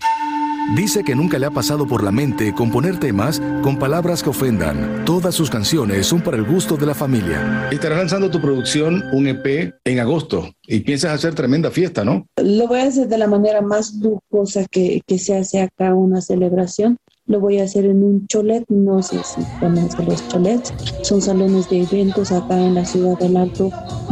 Dice 0.71 1.03
que 1.03 1.13
nunca 1.13 1.37
le 1.37 1.45
ha 1.45 1.51
pasado 1.51 1.85
por 1.85 2.03
la 2.03 2.11
mente 2.11 2.53
componer 2.55 2.97
temas 2.97 3.41
con 3.61 3.77
palabras 3.77 4.23
que 4.23 4.29
ofendan. 4.29 5.03
Todas 5.05 5.35
sus 5.35 5.49
canciones 5.49 6.07
son 6.07 6.21
para 6.21 6.37
el 6.37 6.45
gusto 6.45 6.77
de 6.77 6.85
la 6.85 6.95
familia. 6.95 7.69
Estarás 7.69 7.99
lanzando 7.99 8.31
tu 8.31 8.41
producción, 8.41 9.03
un 9.11 9.27
EP, 9.27 9.75
en 9.83 9.99
agosto 9.99 10.49
y 10.65 10.79
piensas 10.79 11.11
hacer 11.11 11.35
tremenda 11.35 11.69
fiesta, 11.69 12.03
¿no? 12.05 12.25
Lo 12.37 12.67
voy 12.67 12.79
a 12.79 12.85
hacer 12.85 13.07
de 13.07 13.17
la 13.17 13.27
manera 13.27 13.61
más 13.61 13.93
lujosa 13.95 14.65
que, 14.71 15.01
que 15.05 15.19
se 15.19 15.35
hace 15.35 15.61
acá 15.61 15.93
una 15.93 16.21
celebración. 16.21 16.97
Lo 17.25 17.39
voy 17.39 17.59
a 17.59 17.65
hacer 17.65 17.85
en 17.85 18.01
un 18.01 18.25
cholet, 18.27 18.65
no 18.69 19.03
sé 19.03 19.19
si 19.23 19.41
conocen 19.59 20.05
los 20.07 20.27
cholets, 20.29 20.73
son 21.03 21.21
salones 21.21 21.69
de 21.69 21.83
eventos 21.83 22.31
acá 22.31 22.57
en 22.59 22.75
la 22.75 22.85
ciudad 22.85 23.17
del 23.19 23.37
Alto, 23.37 23.69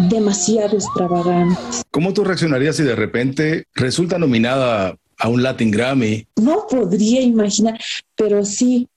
demasiado 0.09 0.75
extravagantes. 0.75 1.81
¿Cómo 1.91 2.13
tú 2.13 2.23
reaccionarías 2.23 2.75
si 2.75 2.83
de 2.83 2.95
repente 2.95 3.65
resulta 3.73 4.17
nominada 4.17 4.95
a 5.21 5.29
un 5.29 5.43
Latin 5.43 5.71
Grammy? 5.71 6.27
No 6.37 6.65
podría 6.67 7.21
imaginar, 7.21 7.79
pero 8.15 8.43
sí, 8.43 8.87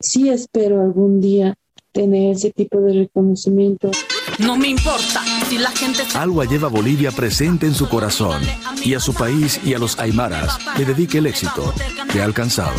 sí 0.00 0.28
espero 0.28 0.82
algún 0.82 1.20
día 1.20 1.54
tener 1.92 2.34
ese 2.34 2.50
tipo 2.50 2.80
de 2.80 3.04
reconocimiento. 3.04 3.92
No 4.38 4.56
me 4.56 4.68
importa 4.68 5.22
si 5.48 5.58
la 5.58 5.70
gente... 5.70 6.02
Alba 6.14 6.44
lleva 6.44 6.66
a 6.66 6.70
Bolivia 6.70 7.12
presente 7.12 7.66
en 7.66 7.74
su 7.74 7.88
corazón 7.88 8.42
y 8.84 8.94
a 8.94 9.00
su 9.00 9.14
país 9.14 9.60
y 9.64 9.74
a 9.74 9.78
los 9.78 9.98
aymaras 10.00 10.58
le 10.76 10.84
dedique 10.84 11.18
el 11.18 11.26
éxito 11.26 11.72
que 12.12 12.20
ha 12.20 12.24
alcanzado. 12.24 12.74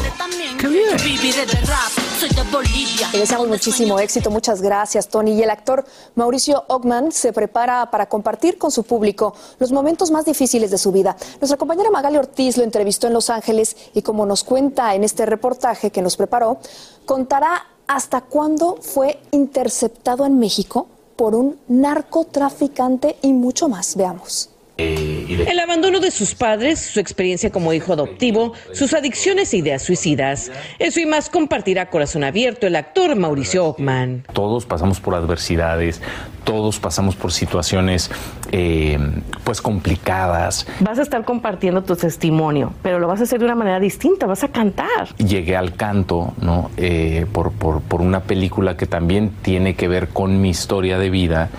¡Qué 0.60 0.68
bien! 0.68 2.05
Soy 2.26 2.36
de 2.36 2.52
Bolivia. 2.52 3.10
Le 3.14 3.20
deseamos 3.20 3.48
muchísimo 3.48 4.00
éxito, 4.00 4.32
muchas 4.32 4.60
gracias 4.62 5.10
Tony. 5.10 5.34
Y 5.34 5.44
el 5.44 5.50
actor 5.52 5.86
Mauricio 6.16 6.64
Ogman 6.70 7.12
se 7.12 7.34
prepara 7.34 7.92
para 7.92 8.08
compartir 8.08 8.58
con 8.58 8.72
su 8.72 8.84
público 8.84 9.36
los 9.60 9.72
momentos 9.72 10.10
más 10.10 10.26
difíciles 10.26 10.72
de 10.72 10.80
su 10.80 10.92
vida. 10.92 11.16
Nuestra 11.40 11.58
compañera 11.58 11.92
Magali 11.92 12.18
Ortiz 12.18 12.58
lo 12.58 12.64
entrevistó 12.64 13.06
en 13.06 13.14
Los 13.14 13.30
Ángeles 13.30 13.76
y 13.94 14.02
como 14.02 14.26
nos 14.26 14.44
cuenta 14.44 14.96
en 14.96 15.04
este 15.04 15.28
reportaje 15.28 15.92
que 15.92 16.02
nos 16.02 16.18
preparó, 16.18 16.58
contará 17.06 17.68
hasta 17.86 18.22
cuándo 18.22 18.78
fue 18.82 19.20
interceptado 19.30 20.26
en 20.26 20.40
México 20.40 20.88
por 21.16 21.36
un 21.36 21.60
narcotraficante 21.68 23.18
y 23.22 23.34
mucho 23.34 23.70
más. 23.70 23.96
Veamos. 23.96 24.50
El 25.28 25.60
abandono 25.60 26.00
de 26.00 26.12
sus 26.12 26.36
padres, 26.36 26.80
su 26.80 27.00
experiencia 27.00 27.50
como 27.50 27.74
hijo 27.74 27.94
adoptivo, 27.94 28.54
sus 28.74 28.94
adicciones 28.94 29.54
e 29.54 29.58
ideas 29.58 29.82
suicidas. 29.82 30.52
Eso 30.80 31.00
y 31.00 31.06
más 31.06 31.30
compartirá 31.30 31.90
corazón 31.90 32.24
abierto 32.24 32.68
el 32.68 32.76
actor 32.76 33.16
Mauricio 33.16 33.66
Ockman. 33.66 34.24
Todos 34.34 34.66
pasamos 34.66 35.00
por 35.00 35.16
adversidades, 35.16 36.02
todos 36.44 36.80
pasamos 36.80 37.16
por 37.16 37.32
situaciones 37.32 38.12
eh, 38.52 39.00
pues 39.44 39.62
complicadas. 39.62 40.68
Vas 40.80 41.00
a 41.00 41.02
estar 41.02 41.26
compartiendo 41.26 41.84
tu 41.84 41.96
testimonio, 41.96 42.74
pero 42.84 43.00
lo 43.00 43.08
vas 43.08 43.20
a 43.22 43.24
hacer 43.24 43.40
de 43.40 43.46
una 43.46 43.56
manera 43.56 43.80
distinta, 43.80 44.28
vas 44.28 44.44
a 44.44 44.50
cantar. 44.50 45.16
Llegué 45.18 45.56
al 45.56 45.76
canto, 45.76 46.34
¿no? 46.40 46.70
Eh, 46.78 47.26
por, 47.32 47.52
por, 47.52 47.82
por 47.82 48.02
una 48.02 48.22
película 48.22 48.78
que 48.78 48.86
también 48.86 49.32
tiene 49.42 49.76
que 49.76 49.88
ver 49.88 50.10
con 50.10 50.40
mi 50.40 50.50
historia 50.50 51.00
de 51.00 51.10
vida. 51.10 51.50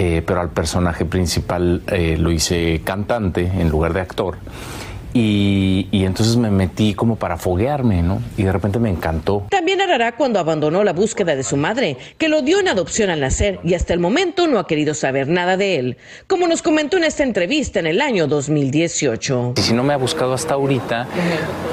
Eh, 0.00 0.22
pero 0.24 0.40
al 0.40 0.50
personaje 0.50 1.04
principal 1.04 1.82
eh, 1.88 2.16
lo 2.16 2.30
hice 2.30 2.82
cantante 2.84 3.42
en 3.42 3.68
lugar 3.68 3.92
de 3.94 4.00
actor. 4.00 4.38
Y, 5.12 5.88
y, 5.90 6.04
entonces 6.04 6.36
me 6.36 6.52
metí 6.52 6.94
como 6.94 7.16
para 7.16 7.36
foguearme, 7.36 8.02
¿no? 8.02 8.22
Y 8.36 8.44
de 8.44 8.52
repente 8.52 8.78
me 8.78 8.90
encantó. 8.90 9.46
También 9.50 9.78
narrará 9.78 10.14
cuando 10.14 10.38
abandonó 10.38 10.84
la 10.84 10.92
búsqueda 10.92 11.34
de 11.34 11.42
su 11.42 11.56
madre, 11.56 11.96
que 12.16 12.28
lo 12.28 12.42
dio 12.42 12.60
en 12.60 12.68
adopción 12.68 13.10
al 13.10 13.18
nacer 13.18 13.58
y 13.64 13.74
hasta 13.74 13.92
el 13.92 13.98
momento 13.98 14.46
no 14.46 14.60
ha 14.60 14.68
querido 14.68 14.94
saber 14.94 15.26
nada 15.26 15.56
de 15.56 15.76
él, 15.76 15.96
como 16.28 16.46
nos 16.46 16.62
comentó 16.62 16.98
en 16.98 17.04
esta 17.04 17.24
entrevista 17.24 17.80
en 17.80 17.88
el 17.88 18.00
año 18.00 18.28
2018. 18.28 19.54
Y 19.56 19.60
si 19.62 19.74
no 19.74 19.82
me 19.82 19.94
ha 19.94 19.96
buscado 19.96 20.34
hasta 20.34 20.54
ahorita, 20.54 21.08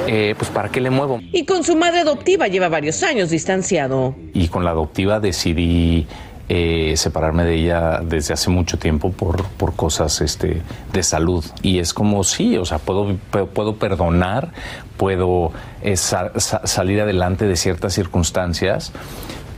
eh, 0.08 0.34
pues 0.36 0.50
¿para 0.50 0.70
qué 0.70 0.82
le 0.82 0.90
muevo? 0.90 1.20
Y 1.32 1.46
con 1.46 1.64
su 1.64 1.76
madre 1.76 2.00
adoptiva 2.00 2.48
lleva 2.48 2.70
varios 2.70 3.04
años 3.04 3.30
distanciado. 3.30 4.16
Y 4.34 4.48
con 4.48 4.64
la 4.64 4.72
adoptiva 4.72 5.20
decidí 5.20 6.08
eh, 6.48 6.94
separarme 6.96 7.44
de 7.44 7.56
ella 7.56 8.02
desde 8.04 8.36
hace 8.36 8.52
mucho 8.52 8.78
tiempo 8.78 9.12
por, 9.12 9.46
por 9.50 9.76
cosas 9.76 10.22
este, 10.22 10.62
de 10.94 11.04
salud. 11.04 11.44
Y 11.64 11.80
es 11.80 11.94
como, 11.94 12.24
sí, 12.24 12.58
o 12.58 12.66
sea, 12.66 12.78
puedo, 12.78 13.18
puedo 13.54 13.78
perdonar, 13.78 14.52
puedo 14.98 15.52
eh, 15.82 15.98
salir 15.98 17.02
adelante 17.02 17.48
de 17.48 17.56
ciertas 17.56 17.94
circunstancias, 17.94 18.92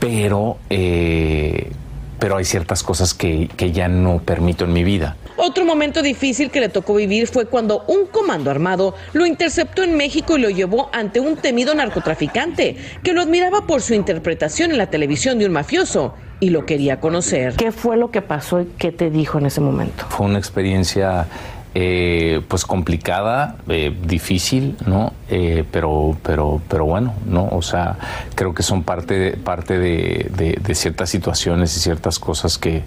pero, 0.00 0.56
eh, 0.70 1.72
pero 2.18 2.38
hay 2.38 2.46
ciertas 2.46 2.82
cosas 2.82 3.12
que, 3.12 3.50
que 3.56 3.72
ya 3.72 3.88
no 3.88 4.20
permito 4.20 4.64
en 4.64 4.72
mi 4.72 4.82
vida. 4.82 5.16
Otro 5.36 5.64
momento 5.64 6.02
difícil 6.02 6.50
que 6.50 6.60
le 6.60 6.68
tocó 6.68 6.94
vivir 6.94 7.28
fue 7.28 7.46
cuando 7.46 7.84
un 7.86 8.06
comando 8.06 8.50
armado 8.50 8.94
lo 9.12 9.26
interceptó 9.26 9.84
en 9.84 9.96
México 9.96 10.36
y 10.36 10.40
lo 10.40 10.50
llevó 10.50 10.88
ante 10.92 11.20
un 11.20 11.36
temido 11.36 11.74
narcotraficante 11.74 12.76
que 13.02 13.12
lo 13.12 13.20
admiraba 13.20 13.66
por 13.66 13.82
su 13.82 13.94
interpretación 13.94 14.70
en 14.72 14.78
la 14.78 14.90
televisión 14.90 15.38
de 15.38 15.46
un 15.46 15.52
mafioso 15.52 16.14
y 16.40 16.50
lo 16.50 16.66
quería 16.66 17.00
conocer. 17.00 17.54
¿Qué 17.54 17.72
fue 17.72 17.96
lo 17.96 18.10
que 18.10 18.22
pasó 18.22 18.60
y 18.60 18.66
qué 18.78 18.92
te 18.92 19.10
dijo 19.10 19.38
en 19.38 19.46
ese 19.46 19.60
momento? 19.60 20.04
Fue 20.08 20.26
una 20.26 20.38
experiencia 20.38 21.26
eh, 21.74 22.40
pues 22.48 22.64
complicada, 22.64 23.56
eh, 23.68 23.94
difícil, 24.02 24.76
¿no? 24.86 25.12
Eh, 25.28 25.64
pero, 25.70 26.16
pero, 26.22 26.62
pero 26.68 26.86
bueno, 26.86 27.14
¿no? 27.26 27.46
O 27.50 27.62
sea, 27.62 27.98
creo 28.34 28.54
que 28.54 28.62
son 28.62 28.82
parte, 28.82 29.36
parte 29.36 29.78
de, 29.78 30.74
ciertas 30.74 31.10
situaciones 31.10 31.76
y 31.76 31.80
ciertas 31.80 32.18
cosas 32.18 32.56
que, 32.56 32.82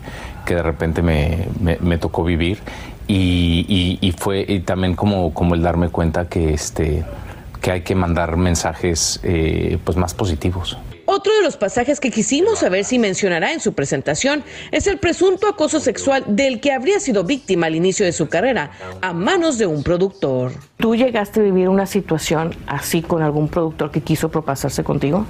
que 0.46 0.56
de 0.56 0.64
repente 0.64 1.02
me, 1.02 1.48
me, 1.60 1.98
tocó 2.00 2.24
vivir. 2.24 2.60
Y, 3.08 3.98
y, 4.02 4.12
fue 4.14 4.46
y 4.48 4.62
también 4.62 4.96
como, 4.96 5.34
como 5.34 5.56
el 5.56 5.62
darme 5.62 5.90
cuenta 5.90 6.28
que 6.28 6.54
este 6.54 7.06
que 7.62 7.72
hay 7.72 7.82
que 7.82 7.94
mandar 7.94 8.38
mensajes 8.38 9.22
pues 9.84 9.96
más 9.96 10.14
positivos. 10.16 10.78
Otro 11.13 11.36
de 11.36 11.43
los 11.43 11.58
pasajes 11.58 12.00
que 12.00 12.10
quisimos 12.10 12.60
saber 12.60 12.86
si 12.86 12.97
mencionará 12.97 13.52
en 13.52 13.60
su 13.60 13.74
presentación 13.74 14.45
es 14.71 14.88
el 14.88 14.97
presunto 14.97 15.45
acoso 15.45 15.82
sexual 15.82 16.24
del 16.26 16.62
que 16.62 16.71
habría 16.71 17.02
sido 17.02 17.26
víctima 17.26 17.67
al 17.67 17.76
inicio 17.76 18.06
de 18.06 18.13
su 18.13 18.30
carrera 18.30 18.71
a 19.02 19.12
manos 19.12 19.58
de 19.58 19.65
un 19.65 19.84
productor. 19.84 20.54
¿Tú 20.78 20.95
llegaste 20.95 21.41
a 21.41 21.43
vivir 21.43 21.67
una 21.67 21.86
situación 21.86 22.56
así 22.65 23.02
con 23.02 23.24
algún 23.24 23.50
productor 23.50 23.91
que 23.91 24.00
quiso 24.00 24.32
propasarse 24.32 24.86
contigo? 24.86 25.26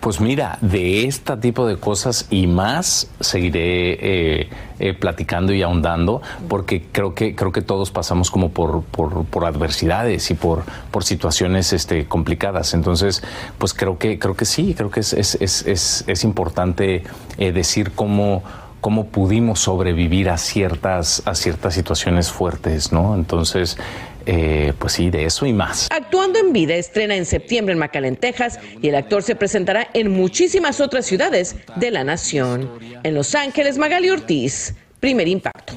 Pues 0.00 0.20
mira, 0.20 0.58
de 0.60 1.04
este 1.04 1.36
tipo 1.36 1.68
de 1.68 1.76
cosas 1.76 2.26
y 2.28 2.48
más 2.48 3.08
seguiré 3.20 4.40
eh, 4.40 4.48
eh, 4.82 4.94
platicando 4.94 5.52
y 5.52 5.62
ahondando 5.62 6.20
porque 6.48 6.82
creo 6.92 7.14
que 7.14 7.34
creo 7.34 7.52
que 7.52 7.62
todos 7.62 7.90
pasamos 7.90 8.30
como 8.30 8.50
por, 8.50 8.82
por, 8.82 9.44
adversidades 9.44 10.30
y 10.30 10.34
por, 10.34 10.64
por 10.90 11.04
situaciones 11.04 11.72
este, 11.72 12.06
complicadas. 12.06 12.74
Entonces, 12.74 13.22
pues 13.58 13.74
creo 13.74 13.98
que 13.98 14.18
creo 14.18 14.36
que 14.36 14.44
sí, 14.44 14.74
creo 14.74 14.90
que 14.90 15.00
es 15.00 15.12
es, 15.12 16.24
importante 16.24 17.04
eh, 17.38 17.52
decir 17.52 17.92
cómo, 17.92 18.42
cómo 18.80 19.06
pudimos 19.06 19.60
sobrevivir 19.60 20.30
a 20.30 20.38
ciertas, 20.38 21.22
a 21.26 21.34
ciertas 21.34 21.74
situaciones 21.74 22.30
fuertes, 22.30 22.92
¿no? 22.92 23.14
Entonces, 23.14 23.78
eh, 24.26 24.72
pues 24.78 24.94
sí, 24.94 25.10
de 25.10 25.24
eso 25.24 25.46
y 25.46 25.52
más. 25.52 25.88
Actuando 25.90 26.38
en 26.38 26.52
vida, 26.52 26.74
estrena 26.74 27.16
en 27.16 27.26
septiembre 27.26 27.72
en 27.72 27.78
McAllen, 27.78 28.16
Texas, 28.16 28.58
y 28.80 28.88
el 28.88 28.94
actor 28.94 29.22
se 29.22 29.36
presentará 29.36 29.88
en 29.94 30.10
muchísimas 30.10 30.80
otras 30.80 31.06
ciudades 31.06 31.56
de 31.76 31.90
la 31.90 32.04
nación. 32.04 32.70
En 33.02 33.14
Los 33.14 33.34
Ángeles, 33.34 33.78
Magali 33.78 34.10
Ortiz, 34.10 34.74
primer 35.00 35.28
impacto. 35.28 35.74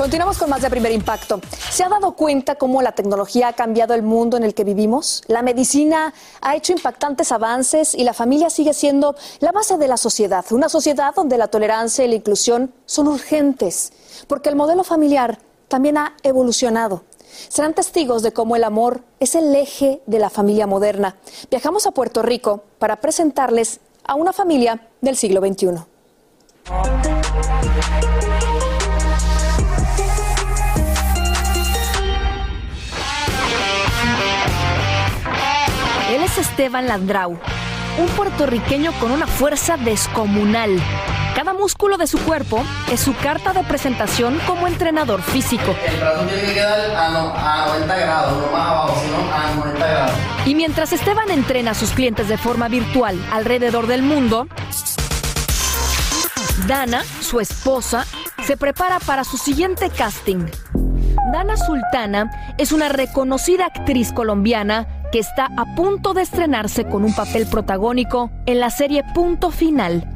Continuamos 0.00 0.38
con 0.38 0.48
más 0.48 0.62
de 0.62 0.70
primer 0.70 0.92
impacto. 0.92 1.42
¿Se 1.70 1.84
ha 1.84 1.90
dado 1.90 2.12
cuenta 2.12 2.54
cómo 2.54 2.80
la 2.80 2.92
tecnología 2.92 3.48
ha 3.48 3.52
cambiado 3.52 3.92
el 3.92 4.02
mundo 4.02 4.38
en 4.38 4.44
el 4.44 4.54
que 4.54 4.64
vivimos? 4.64 5.22
La 5.26 5.42
medicina 5.42 6.14
ha 6.40 6.56
hecho 6.56 6.72
impactantes 6.72 7.32
avances 7.32 7.94
y 7.94 8.04
la 8.04 8.14
familia 8.14 8.48
sigue 8.48 8.72
siendo 8.72 9.14
la 9.40 9.52
base 9.52 9.76
de 9.76 9.88
la 9.88 9.98
sociedad. 9.98 10.42
Una 10.52 10.70
sociedad 10.70 11.14
donde 11.14 11.36
la 11.36 11.48
tolerancia 11.48 12.02
y 12.02 12.08
la 12.08 12.14
inclusión 12.14 12.72
son 12.86 13.08
urgentes, 13.08 13.92
porque 14.26 14.48
el 14.48 14.56
modelo 14.56 14.84
familiar 14.84 15.38
también 15.68 15.98
ha 15.98 16.14
evolucionado. 16.22 17.04
Serán 17.50 17.74
testigos 17.74 18.22
de 18.22 18.32
cómo 18.32 18.56
el 18.56 18.64
amor 18.64 19.02
es 19.18 19.34
el 19.34 19.54
eje 19.54 20.00
de 20.06 20.18
la 20.18 20.30
familia 20.30 20.66
moderna. 20.66 21.16
Viajamos 21.50 21.86
a 21.86 21.90
Puerto 21.90 22.22
Rico 22.22 22.64
para 22.78 22.96
presentarles 23.02 23.80
a 24.04 24.14
una 24.14 24.32
familia 24.32 24.80
del 25.02 25.18
siglo 25.18 25.46
XXI. 25.46 25.84
Esteban 36.38 36.86
Landrau, 36.86 37.38
un 37.98 38.06
puertorriqueño 38.16 38.92
con 39.00 39.10
una 39.10 39.26
fuerza 39.26 39.76
descomunal. 39.76 40.80
Cada 41.34 41.52
músculo 41.52 41.96
de 41.96 42.06
su 42.06 42.18
cuerpo 42.18 42.62
es 42.92 43.00
su 43.00 43.14
carta 43.16 43.52
de 43.52 43.62
presentación 43.64 44.38
como 44.46 44.66
entrenador 44.66 45.22
físico. 45.22 45.74
El 45.86 45.96
brazo 45.98 46.26
tiene 46.26 46.42
que 46.42 46.54
quedar 46.54 46.90
a, 46.96 47.66
90 47.68 47.96
grados, 47.96 48.32
no 48.40 48.52
más 48.52 48.68
abajo, 48.68 49.02
sino 49.02 49.34
a 49.34 49.54
90 49.54 49.86
grados. 49.86 50.12
Y 50.46 50.54
mientras 50.54 50.92
Esteban 50.92 51.30
entrena 51.30 51.72
a 51.72 51.74
sus 51.74 51.90
clientes 51.90 52.28
de 52.28 52.38
forma 52.38 52.68
virtual 52.68 53.18
alrededor 53.32 53.86
del 53.86 54.02
mundo, 54.02 54.46
Dana, 56.66 57.02
su 57.20 57.40
esposa, 57.40 58.06
se 58.44 58.56
prepara 58.56 58.98
para 59.00 59.24
su 59.24 59.36
siguiente 59.36 59.90
casting. 59.90 60.46
Dana 61.32 61.56
Sultana 61.56 62.30
es 62.58 62.72
una 62.72 62.88
reconocida 62.88 63.66
actriz 63.66 64.12
colombiana 64.12 64.99
que 65.10 65.18
está 65.18 65.48
a 65.56 65.74
punto 65.74 66.14
de 66.14 66.22
estrenarse 66.22 66.84
con 66.84 67.04
un 67.04 67.14
papel 67.14 67.46
protagónico 67.46 68.30
en 68.46 68.60
la 68.60 68.70
serie 68.70 69.04
Punto 69.14 69.50
Final. 69.50 70.06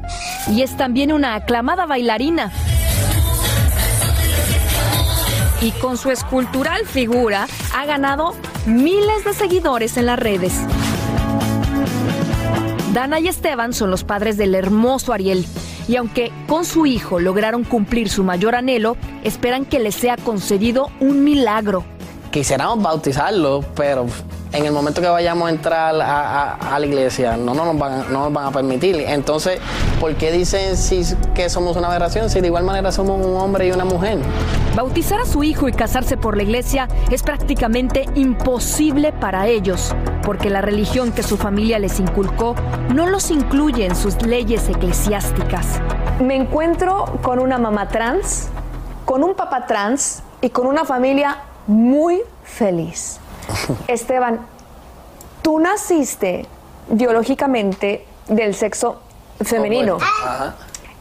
Y 0.49 0.61
es 0.61 0.77
también 0.77 1.11
una 1.11 1.35
aclamada 1.35 1.85
bailarina. 1.85 2.51
Y 5.61 5.71
con 5.71 5.97
su 5.97 6.11
escultural 6.11 6.85
figura 6.85 7.47
ha 7.75 7.85
ganado 7.85 8.35
miles 8.65 9.23
de 9.25 9.33
seguidores 9.33 9.97
en 9.97 10.05
las 10.05 10.19
redes. 10.19 10.53
Dana 12.93 13.19
y 13.19 13.27
Esteban 13.27 13.73
son 13.73 13.91
los 13.91 14.03
padres 14.03 14.37
del 14.37 14.55
hermoso 14.55 15.11
Ariel. 15.11 15.45
Y 15.87 15.97
aunque 15.97 16.31
con 16.47 16.65
su 16.65 16.85
hijo 16.85 17.19
lograron 17.19 17.63
cumplir 17.63 18.09
su 18.09 18.23
mayor 18.23 18.55
anhelo, 18.55 18.97
esperan 19.23 19.65
que 19.65 19.79
les 19.79 19.95
sea 19.95 20.17
concedido 20.17 20.89
un 20.99 21.23
milagro. 21.23 21.83
Quisiéramos 22.31 22.81
bautizarlo, 22.81 23.63
pero 23.75 24.07
en 24.55 24.65
el 24.65 24.71
momento 24.71 25.01
que 25.01 25.07
vayamos 25.07 25.47
a 25.47 25.51
entrar 25.51 25.95
a, 26.01 26.79
la 26.79 26.85
iglesia, 26.85 27.35
no, 27.35 27.53
no, 27.53 27.65
nos 27.65 27.77
van, 27.77 28.11
no 28.11 28.23
nos 28.23 28.33
van 28.33 28.45
a 28.45 28.51
permitir. 28.51 28.95
Entonces, 29.07 29.59
¿por 29.99 30.15
qué 30.15 30.31
dicen 30.31 30.77
si, 30.77 31.03
que 31.33 31.49
somos 31.49 31.75
una 31.75 31.87
aberración 31.87 32.29
si 32.29 32.39
de 32.39 32.47
igual 32.47 32.63
manera 32.63 32.91
somos 32.91 33.23
un 33.23 33.35
hombre 33.35 33.67
y 33.67 33.71
una 33.71 33.85
mujer? 33.85 34.19
Bautizar 34.75 35.19
a 35.19 35.25
su 35.25 35.43
hijo 35.43 35.67
y 35.67 35.73
casarse 35.73 36.15
por 36.15 36.37
la 36.37 36.43
iglesia 36.43 36.87
es 37.11 37.23
prácticamente 37.23 38.05
imposible 38.15 39.11
para 39.11 39.47
ellos, 39.47 39.93
porque 40.23 40.49
la 40.49 40.61
religión 40.61 41.11
que 41.11 41.23
su 41.23 41.37
familia 41.37 41.77
les 41.79 41.99
inculcó 41.99 42.55
no 42.93 43.07
los 43.07 43.31
incluye 43.31 43.85
en 43.85 43.95
sus 43.95 44.21
leyes 44.25 44.69
eclesiásticas. 44.69 45.79
Me 46.21 46.35
encuentro 46.35 47.19
con 47.21 47.39
una 47.39 47.57
mamá 47.57 47.89
trans, 47.89 48.47
con 49.03 49.23
un 49.23 49.35
papá 49.35 49.65
trans 49.65 50.23
y 50.41 50.49
con 50.49 50.67
una 50.67 50.85
familia 50.85 51.39
muy 51.67 52.21
feliz. 52.43 53.19
Esteban, 53.87 54.39
tú 55.41 55.59
naciste 55.59 56.45
biológicamente 56.87 58.05
del 58.27 58.55
sexo 58.55 59.01
femenino, 59.41 59.97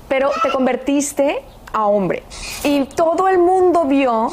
pero 0.09 0.31
te 0.43 0.51
convertiste 0.51 1.43
a 1.73 1.87
hombre. 1.87 2.23
Y 2.63 2.85
todo 2.85 3.29
el 3.29 3.39
mundo 3.39 3.85
vio 3.85 4.31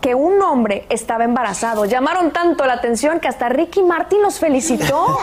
que 0.00 0.14
un 0.14 0.40
hombre 0.42 0.86
estaba 0.88 1.24
embarazado. 1.24 1.84
Llamaron 1.84 2.30
tanto 2.30 2.64
la 2.64 2.74
atención 2.74 3.20
que 3.20 3.28
hasta 3.28 3.48
Ricky 3.48 3.82
Martin 3.82 4.22
los 4.22 4.38
felicitó. 4.38 5.18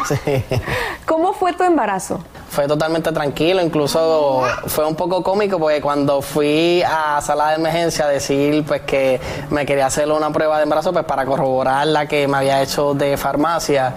¿Cómo 1.05 1.33
fue 1.33 1.53
tu 1.53 1.63
embarazo? 1.63 2.23
Fue 2.55 2.69
totalmente 2.69 3.11
tranquilo, 3.11 3.61
incluso 3.61 4.43
fue 4.67 4.85
un 4.85 4.95
poco 4.95 5.21
cómico 5.21 5.59
porque 5.59 5.81
cuando 5.81 6.21
fui 6.21 6.81
a 6.83 7.19
sala 7.19 7.49
de 7.49 7.55
emergencia 7.55 8.05
a 8.05 8.07
decir 8.07 8.63
pues 8.65 8.83
que 8.83 9.19
me 9.49 9.65
quería 9.65 9.87
hacer 9.87 10.09
una 10.09 10.31
prueba 10.31 10.55
de 10.55 10.63
embarazo 10.63 10.93
pues 10.93 11.03
para 11.03 11.25
corroborar 11.25 11.85
la 11.85 12.05
que 12.05 12.29
me 12.29 12.37
había 12.37 12.61
hecho 12.61 12.93
de 12.93 13.17
farmacia, 13.17 13.93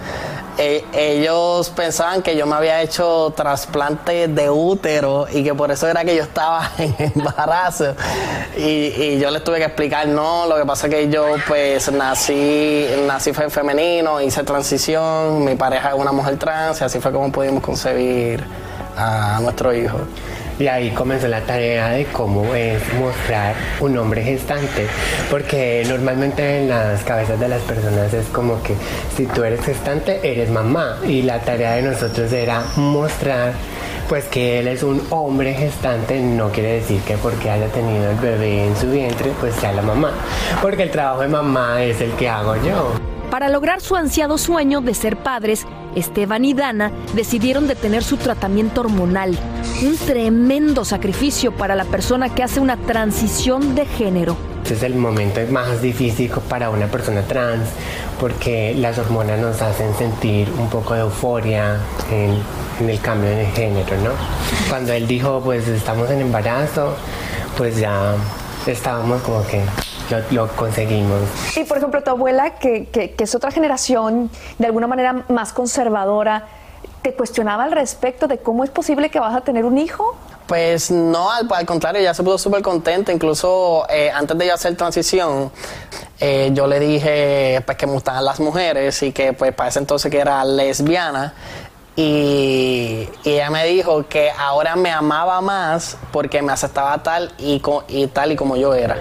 eh, 0.61 0.83
ellos 0.91 1.69
pensaban 1.69 2.21
que 2.21 2.35
yo 2.35 2.45
me 2.45 2.53
había 2.53 2.81
hecho 2.81 3.31
trasplante 3.33 4.27
de 4.27 4.49
útero 4.49 5.25
y 5.31 5.41
que 5.41 5.55
por 5.55 5.71
eso 5.71 5.87
era 5.87 6.03
que 6.03 6.17
yo 6.17 6.23
estaba 6.23 6.69
en 6.77 7.13
embarazo. 7.15 7.95
Y, 8.57 9.17
yo 9.19 9.31
les 9.31 9.41
tuve 9.41 9.59
que 9.59 9.63
explicar, 9.63 10.09
no, 10.09 10.47
lo 10.47 10.57
que 10.57 10.65
pasa 10.65 10.87
es 10.87 10.93
que 10.93 11.09
yo 11.09 11.35
pues 11.47 11.89
nací, 11.93 12.85
nací 13.07 13.31
femenino, 13.31 14.19
hice 14.19 14.43
transición, 14.43 15.45
mi 15.45 15.55
pareja 15.55 15.89
es 15.89 15.95
una 15.95 16.11
mujer 16.11 16.37
trans 16.37 16.81
y 16.81 16.83
así 16.83 16.99
fue 16.99 17.13
como 17.13 17.31
pudimos 17.31 17.63
concebir 17.63 18.43
a 18.97 19.39
nuestro 19.41 19.73
hijo. 19.73 19.97
Y 20.59 20.67
ahí 20.67 20.91
comenzó 20.91 21.29
la 21.29 21.41
tarea 21.41 21.91
de 21.91 22.05
cómo 22.05 22.53
es 22.53 22.81
mostrar 22.95 23.55
un 23.79 23.97
hombre 23.97 24.23
gestante, 24.23 24.87
porque 25.31 25.85
normalmente 25.87 26.59
en 26.59 26.69
las 26.69 27.01
cabezas 27.03 27.39
de 27.39 27.47
las 27.47 27.61
personas 27.61 28.13
es 28.13 28.27
como 28.27 28.61
que 28.61 28.75
si 29.15 29.25
tú 29.25 29.43
eres 29.43 29.61
gestante, 29.61 30.19
eres 30.29 30.49
mamá. 30.49 30.97
Y 31.07 31.21
la 31.21 31.39
tarea 31.39 31.75
de 31.75 31.83
nosotros 31.83 32.31
era 32.33 32.61
mostrar 32.75 33.53
pues 34.09 34.25
que 34.25 34.59
él 34.59 34.67
es 34.67 34.81
un 34.81 35.01
hombre 35.11 35.53
gestante 35.53 36.19
no 36.19 36.49
quiere 36.49 36.79
decir 36.79 36.99
que 37.01 37.15
porque 37.17 37.47
haya 37.47 37.67
tenido 37.67 38.09
el 38.09 38.17
bebé 38.17 38.65
en 38.65 38.75
su 38.75 38.89
vientre 38.89 39.31
pues 39.39 39.53
sea 39.53 39.71
la 39.71 39.83
mamá, 39.83 40.11
porque 40.63 40.83
el 40.83 40.91
trabajo 40.91 41.21
de 41.21 41.27
mamá 41.27 41.83
es 41.83 42.01
el 42.01 42.11
que 42.13 42.27
hago 42.27 42.55
yo. 42.65 42.91
Para 43.29 43.49
lograr 43.49 43.79
su 43.79 43.95
ansiado 43.95 44.39
sueño 44.39 44.81
de 44.81 44.95
ser 44.95 45.15
padres, 45.15 45.67
Esteban 45.95 46.43
y 46.43 46.55
Dana 46.55 46.91
decidieron 47.13 47.67
detener 47.67 48.03
su 48.03 48.17
tratamiento 48.17 48.81
hormonal, 48.81 49.37
un 49.81 49.97
tremendo 49.97 50.83
sacrificio 50.83 51.53
para 51.53 51.75
la 51.75 51.85
persona 51.85 52.33
que 52.33 52.43
hace 52.43 52.59
una 52.59 52.77
transición 52.77 53.75
de 53.75 53.85
género. 53.85 54.35
Este 54.63 54.73
es 54.73 54.83
el 54.83 54.95
momento 54.95 55.39
más 55.51 55.81
difícil 55.81 56.29
para 56.49 56.69
una 56.69 56.87
persona 56.87 57.21
trans 57.21 57.69
porque 58.19 58.75
las 58.75 58.97
hormonas 58.97 59.39
nos 59.39 59.61
hacen 59.61 59.93
sentir 59.95 60.49
un 60.57 60.69
poco 60.69 60.93
de 60.93 61.01
euforia 61.01 61.77
en, 62.11 62.37
en 62.81 62.89
el 62.89 62.99
cambio 62.99 63.29
de 63.29 63.45
género, 63.47 63.95
¿no? 64.03 64.11
Cuando 64.69 64.91
él 64.91 65.07
dijo, 65.07 65.41
pues 65.43 65.67
estamos 65.67 66.11
en 66.11 66.21
embarazo, 66.21 66.95
pues 67.57 67.77
ya 67.77 68.15
estábamos 68.67 69.21
como 69.21 69.45
que 69.47 69.61
lo, 70.31 70.47
conseguimos. 70.49 71.21
Y 71.55 71.63
por 71.63 71.77
ejemplo, 71.77 72.03
tu 72.03 72.09
abuela, 72.09 72.55
que, 72.55 72.87
que, 72.87 73.15
es 73.17 73.35
otra 73.35 73.51
generación, 73.51 74.29
de 74.57 74.65
alguna 74.65 74.87
manera 74.87 75.25
más 75.29 75.53
conservadora, 75.53 76.47
¿te 77.01 77.13
cuestionaba 77.13 77.63
al 77.63 77.71
respecto 77.71 78.27
de 78.27 78.39
cómo 78.39 78.63
es 78.63 78.69
posible 78.69 79.09
que 79.09 79.19
vas 79.19 79.35
a 79.35 79.41
tener 79.41 79.65
un 79.65 79.77
hijo? 79.77 80.15
Pues 80.47 80.89
no, 80.89 81.29
al, 81.31 81.47
contrario, 81.65 82.01
ella 82.01 82.13
se 82.13 82.23
puso 82.23 82.37
súper 82.39 82.61
contenta. 82.61 83.11
Incluso 83.11 83.85
eh, 83.89 84.09
antes 84.11 84.37
de 84.37 84.47
yo 84.47 84.53
hacer 84.55 84.75
transición, 84.75 85.51
eh, 86.19 86.49
yo 86.53 86.65
le 86.65 86.79
dije 86.79 87.61
pues, 87.65 87.77
que 87.77 87.85
me 87.85 87.93
gustaban 87.93 88.25
las 88.25 88.39
mujeres 88.39 89.01
y 89.03 89.11
que 89.11 89.33
pues 89.33 89.53
para 89.53 89.69
ese 89.69 89.79
entonces 89.79 90.09
que 90.09 90.19
era 90.19 90.43
lesbiana. 90.43 91.33
Y, 91.95 93.09
ella 93.25 93.49
me 93.49 93.65
dijo 93.65 94.07
que 94.07 94.31
ahora 94.31 94.75
me 94.75 94.89
amaba 94.89 95.41
más 95.41 95.97
porque 96.11 96.41
me 96.41 96.51
aceptaba 96.51 97.03
tal 97.03 97.31
y, 97.37 97.61
y 97.89 98.07
tal 98.07 98.31
y 98.31 98.35
como 98.35 98.55
yo 98.55 98.73
era. 98.73 98.97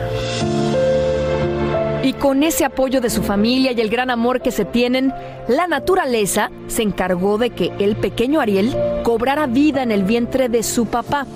Y 2.09 2.15
con 2.15 2.43
ese 2.43 2.65
apoyo 2.65 3.03
de 3.03 3.11
su 3.11 3.23
familia 3.23 3.73
y 3.73 3.83
el 3.83 3.91
gran 3.91 4.09
amor 4.09 4.41
que 4.41 4.51
se 4.51 4.65
tienen, 4.65 5.13
la 5.47 5.67
naturaleza 5.67 6.51
se 6.67 6.81
encargó 6.81 7.37
de 7.37 7.51
que 7.51 7.71
el 7.79 7.97
pequeño 7.97 8.41
Ariel 8.41 8.75
cobrara 9.05 9.47
vida 9.47 9.83
en 9.83 9.93
el 9.93 10.05
vientre 10.05 10.49
de 10.49 10.63
su 10.63 10.87
papá, 10.87 11.27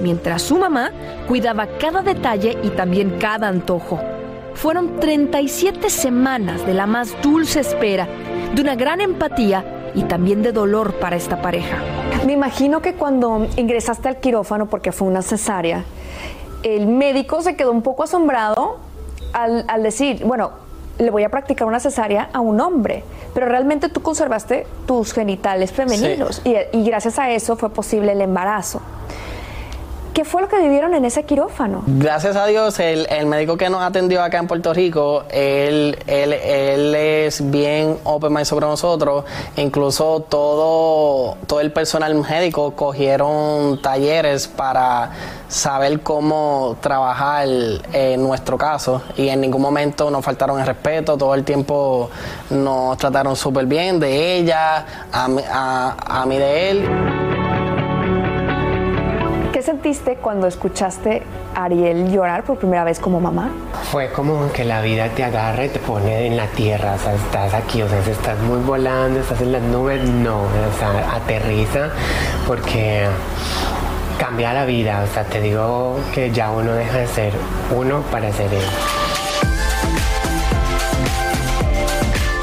mientras 0.00 0.40
su 0.40 0.56
mamá 0.56 0.90
cuidaba 1.28 1.66
cada 1.78 2.00
detalle 2.00 2.56
y 2.62 2.70
también 2.70 3.18
cada 3.18 3.48
antojo. 3.48 4.00
Fueron 4.54 4.98
37 5.00 5.90
semanas 5.90 6.66
de 6.66 6.72
la 6.72 6.86
más 6.86 7.14
dulce 7.20 7.60
espera, 7.60 8.08
de 8.54 8.62
una 8.62 8.74
gran 8.74 9.02
empatía 9.02 9.90
y 9.94 10.04
también 10.04 10.42
de 10.42 10.52
dolor 10.52 10.94
para 10.94 11.16
esta 11.16 11.42
pareja. 11.42 11.76
Me 12.24 12.32
imagino 12.32 12.80
que 12.80 12.94
cuando 12.94 13.48
ingresaste 13.58 14.08
al 14.08 14.16
quirófano, 14.18 14.64
porque 14.64 14.92
fue 14.92 15.08
una 15.08 15.20
cesárea, 15.20 15.84
el 16.62 16.86
médico 16.86 17.42
se 17.42 17.54
quedó 17.54 17.70
un 17.70 17.82
poco 17.82 18.04
asombrado 18.04 18.91
al, 19.32 19.82
decir, 19.82 20.24
bueno, 20.24 20.52
le 20.98 21.10
voy 21.10 21.24
a 21.24 21.28
practicar 21.28 21.66
una 21.66 21.80
cesárea 21.80 22.28
a 22.32 22.40
un 22.40 22.60
hombre, 22.60 23.02
pero 23.34 23.46
realmente 23.46 23.88
tú 23.88 24.02
conservaste 24.02 24.66
tus 24.86 25.12
genitales 25.12 25.72
femeninos 25.72 26.42
y, 26.44 26.56
y, 26.72 26.84
gracias 26.84 27.18
a 27.18 27.30
eso 27.30 27.56
fue 27.56 27.70
posible 27.70 28.12
el 28.12 28.20
embarazo. 28.20 28.80
¿Qué 30.12 30.26
fue 30.26 30.42
lo 30.42 30.48
que 30.48 30.58
vivieron 30.58 30.92
en 30.94 31.06
ese 31.06 31.24
quirófano? 31.24 31.84
Gracias 31.86 32.36
a 32.36 32.44
Dios, 32.46 32.78
el, 32.80 33.26
médico 33.26 33.56
que 33.56 33.70
nos 33.70 33.80
atendió 33.80 34.22
acá 34.22 34.38
en 34.38 34.46
Puerto 34.46 34.74
Rico, 34.74 35.24
él, 35.30 35.98
él, 36.06 36.34
él 36.34 36.94
bien 37.50 37.98
open 38.04 38.32
mind 38.32 38.46
sobre 38.46 38.66
nosotros. 38.66 39.24
Incluso 39.56 40.26
todo, 40.28 41.36
todo 41.46 41.60
el 41.60 41.72
personal 41.72 42.14
médico 42.14 42.72
cogieron 42.74 43.80
talleres 43.80 44.48
para 44.48 45.10
saber 45.48 46.00
cómo 46.00 46.76
trabajar 46.80 47.46
en 47.92 48.22
nuestro 48.22 48.56
caso 48.56 49.02
y 49.16 49.28
en 49.28 49.40
ningún 49.40 49.60
momento 49.60 50.10
nos 50.10 50.24
faltaron 50.24 50.58
el 50.60 50.66
respeto, 50.66 51.16
todo 51.16 51.34
el 51.34 51.44
tiempo 51.44 52.10
nos 52.50 52.96
trataron 52.96 53.36
súper 53.36 53.66
bien, 53.66 54.00
de 54.00 54.38
ella, 54.38 54.86
a, 55.12 55.28
a, 55.50 56.22
a 56.22 56.26
mí 56.26 56.38
de 56.38 56.70
él. 56.70 57.31
¿Qué 59.82 59.92
sentiste 59.92 60.14
cuando 60.14 60.46
escuchaste 60.46 61.24
a 61.56 61.64
Ariel 61.64 62.12
llorar 62.12 62.44
por 62.44 62.56
primera 62.56 62.84
vez 62.84 63.00
como 63.00 63.20
mamá? 63.20 63.50
Fue 63.90 64.12
como 64.12 64.52
que 64.52 64.64
la 64.64 64.80
vida 64.80 65.08
te 65.08 65.24
agarra 65.24 65.64
y 65.64 65.70
te 65.70 65.80
pone 65.80 66.28
en 66.28 66.36
la 66.36 66.46
tierra, 66.46 66.94
o 66.94 66.98
sea, 67.00 67.14
estás 67.14 67.52
aquí, 67.52 67.82
o 67.82 67.88
sea, 67.88 67.98
estás 67.98 68.38
muy 68.42 68.60
volando, 68.60 69.18
estás 69.18 69.40
en 69.40 69.50
las 69.50 69.62
nubes, 69.62 70.00
no, 70.08 70.42
o 70.42 70.78
sea, 70.78 71.16
aterriza 71.16 71.88
porque 72.46 73.08
cambia 74.20 74.52
la 74.52 74.66
vida, 74.66 75.02
o 75.02 75.12
sea, 75.12 75.24
te 75.24 75.40
digo 75.40 75.98
que 76.14 76.30
ya 76.30 76.52
uno 76.52 76.74
deja 76.74 76.98
de 76.98 77.08
ser 77.08 77.32
uno 77.74 78.02
para 78.02 78.32
ser 78.32 78.54
él. 78.54 78.62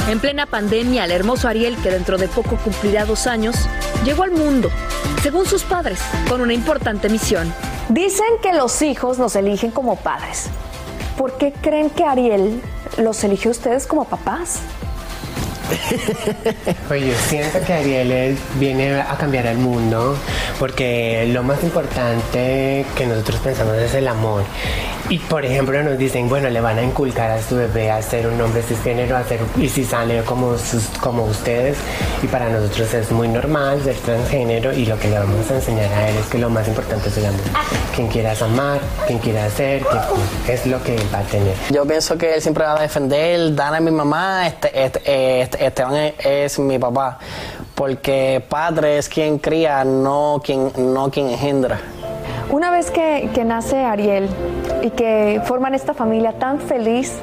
En 0.09 0.19
plena 0.19 0.45
pandemia, 0.45 1.05
el 1.05 1.11
hermoso 1.11 1.47
Ariel, 1.47 1.77
que 1.81 1.89
dentro 1.89 2.17
de 2.17 2.27
poco 2.27 2.57
cumplirá 2.57 3.05
dos 3.05 3.27
años, 3.27 3.69
llegó 4.03 4.23
al 4.23 4.31
mundo 4.31 4.69
según 5.21 5.45
sus 5.45 5.63
padres, 5.63 5.99
con 6.29 6.41
una 6.41 6.53
importante 6.53 7.09
misión. 7.09 7.53
Dicen 7.89 8.25
que 8.41 8.53
los 8.53 8.81
hijos 8.81 9.17
nos 9.17 9.35
eligen 9.35 9.71
como 9.71 9.97
padres. 9.97 10.45
¿Por 11.17 11.37
qué 11.37 11.51
creen 11.51 11.89
que 11.89 12.05
Ariel 12.05 12.61
los 12.97 13.23
eligió 13.23 13.51
ustedes 13.51 13.85
como 13.85 14.05
papás? 14.05 14.59
Pues 16.87 17.05
yo 17.05 17.13
siento 17.27 17.59
que 17.65 17.73
Ariel 17.73 18.37
viene 18.55 19.01
a 19.01 19.15
cambiar 19.17 19.45
el 19.45 19.57
mundo 19.57 20.17
porque 20.59 21.25
lo 21.31 21.41
más 21.41 21.63
importante 21.63 22.85
que 22.95 23.05
nosotros 23.07 23.39
pensamos 23.39 23.77
es 23.77 23.93
el 23.95 24.07
amor. 24.07 24.43
Y 25.09 25.17
por 25.17 25.43
ejemplo 25.43 25.81
nos 25.81 25.97
dicen, 25.97 26.29
bueno, 26.29 26.49
le 26.49 26.61
van 26.61 26.77
a 26.77 26.83
inculcar 26.83 27.31
a 27.31 27.41
su 27.41 27.55
bebé 27.55 27.89
a 27.89 27.99
ser 28.01 28.27
un 28.27 28.39
hombre 28.39 28.61
cisgénero, 28.61 29.17
a 29.17 29.23
ser, 29.23 29.39
y 29.57 29.67
si 29.67 29.83
sale 29.83 30.21
como, 30.23 30.55
como 30.99 31.23
ustedes. 31.23 31.77
Y 32.21 32.27
para 32.27 32.49
nosotros 32.49 32.93
es 32.93 33.11
muy 33.11 33.27
normal 33.27 33.81
ser 33.83 33.95
transgénero 33.95 34.71
y 34.71 34.85
lo 34.85 34.99
que 34.99 35.07
le 35.07 35.17
vamos 35.17 35.49
a 35.49 35.55
enseñar 35.55 35.91
a 35.93 36.09
él 36.09 36.17
es 36.17 36.27
que 36.27 36.37
lo 36.37 36.49
más 36.49 36.67
importante 36.67 37.09
es 37.09 37.17
el 37.17 37.25
amor. 37.25 37.41
Quien 37.95 38.07
quieras 38.07 38.41
amar, 38.41 38.79
quien 39.07 39.17
quiera 39.17 39.49
ser, 39.49 39.83
es 40.47 40.65
lo 40.67 40.83
que 40.83 40.95
él 40.95 41.03
va 41.11 41.19
a 41.19 41.23
tener. 41.23 41.55
Yo 41.71 41.85
pienso 41.85 42.17
que 42.17 42.35
él 42.35 42.41
siempre 42.41 42.65
va 42.65 42.77
a 42.77 42.81
defender, 42.81 43.55
Dana 43.55 43.77
es 43.77 43.83
mi 43.83 43.91
mamá, 43.91 44.47
este, 44.47 44.85
este, 44.85 45.41
este 45.41 45.65
Esteban 45.65 46.13
es, 46.19 46.59
mi 46.59 46.77
papá, 46.77 47.17
porque 47.79 48.43
padre 48.49 48.97
es 48.97 49.07
quien 49.07 49.37
cría, 49.37 49.85
no 49.85 50.41
quien, 50.43 50.69
no 50.77 51.09
quien 51.09 51.29
engendra. 51.29 51.79
Una 52.51 52.71
vez 52.71 52.91
que, 52.91 53.29
que 53.33 53.45
nace 53.45 53.77
Ariel 53.77 54.27
y 54.83 54.89
que 54.89 55.41
forman 55.45 55.73
esta 55.73 55.93
familia 55.93 56.33
tan 56.33 56.59
feliz, 56.59 57.13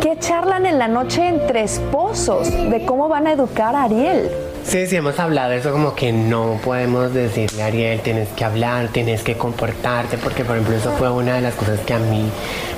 ¿qué 0.00 0.18
charlan 0.18 0.64
en 0.64 0.78
la 0.78 0.88
noche 0.88 1.28
entre 1.28 1.62
esposos 1.62 2.50
de 2.50 2.86
cómo 2.86 3.10
van 3.10 3.26
a 3.26 3.32
educar 3.32 3.76
a 3.76 3.82
Ariel? 3.82 4.30
Sí, 4.64 4.86
sí, 4.86 4.96
hemos 4.96 5.18
hablado 5.18 5.50
de 5.50 5.58
eso 5.58 5.72
como 5.72 5.94
que 5.94 6.10
no 6.10 6.58
podemos 6.64 7.12
decirle 7.12 7.62
a 7.62 7.66
Ariel, 7.66 8.00
tienes 8.00 8.28
que 8.30 8.46
hablar, 8.46 8.88
tienes 8.88 9.22
que 9.22 9.36
comportarte, 9.36 10.16
porque 10.16 10.42
por 10.42 10.56
ejemplo 10.56 10.74
eso 10.74 10.90
fue 10.92 11.10
una 11.10 11.34
de 11.34 11.42
las 11.42 11.54
cosas 11.54 11.80
que 11.80 11.92
a 11.92 11.98
mí 11.98 12.30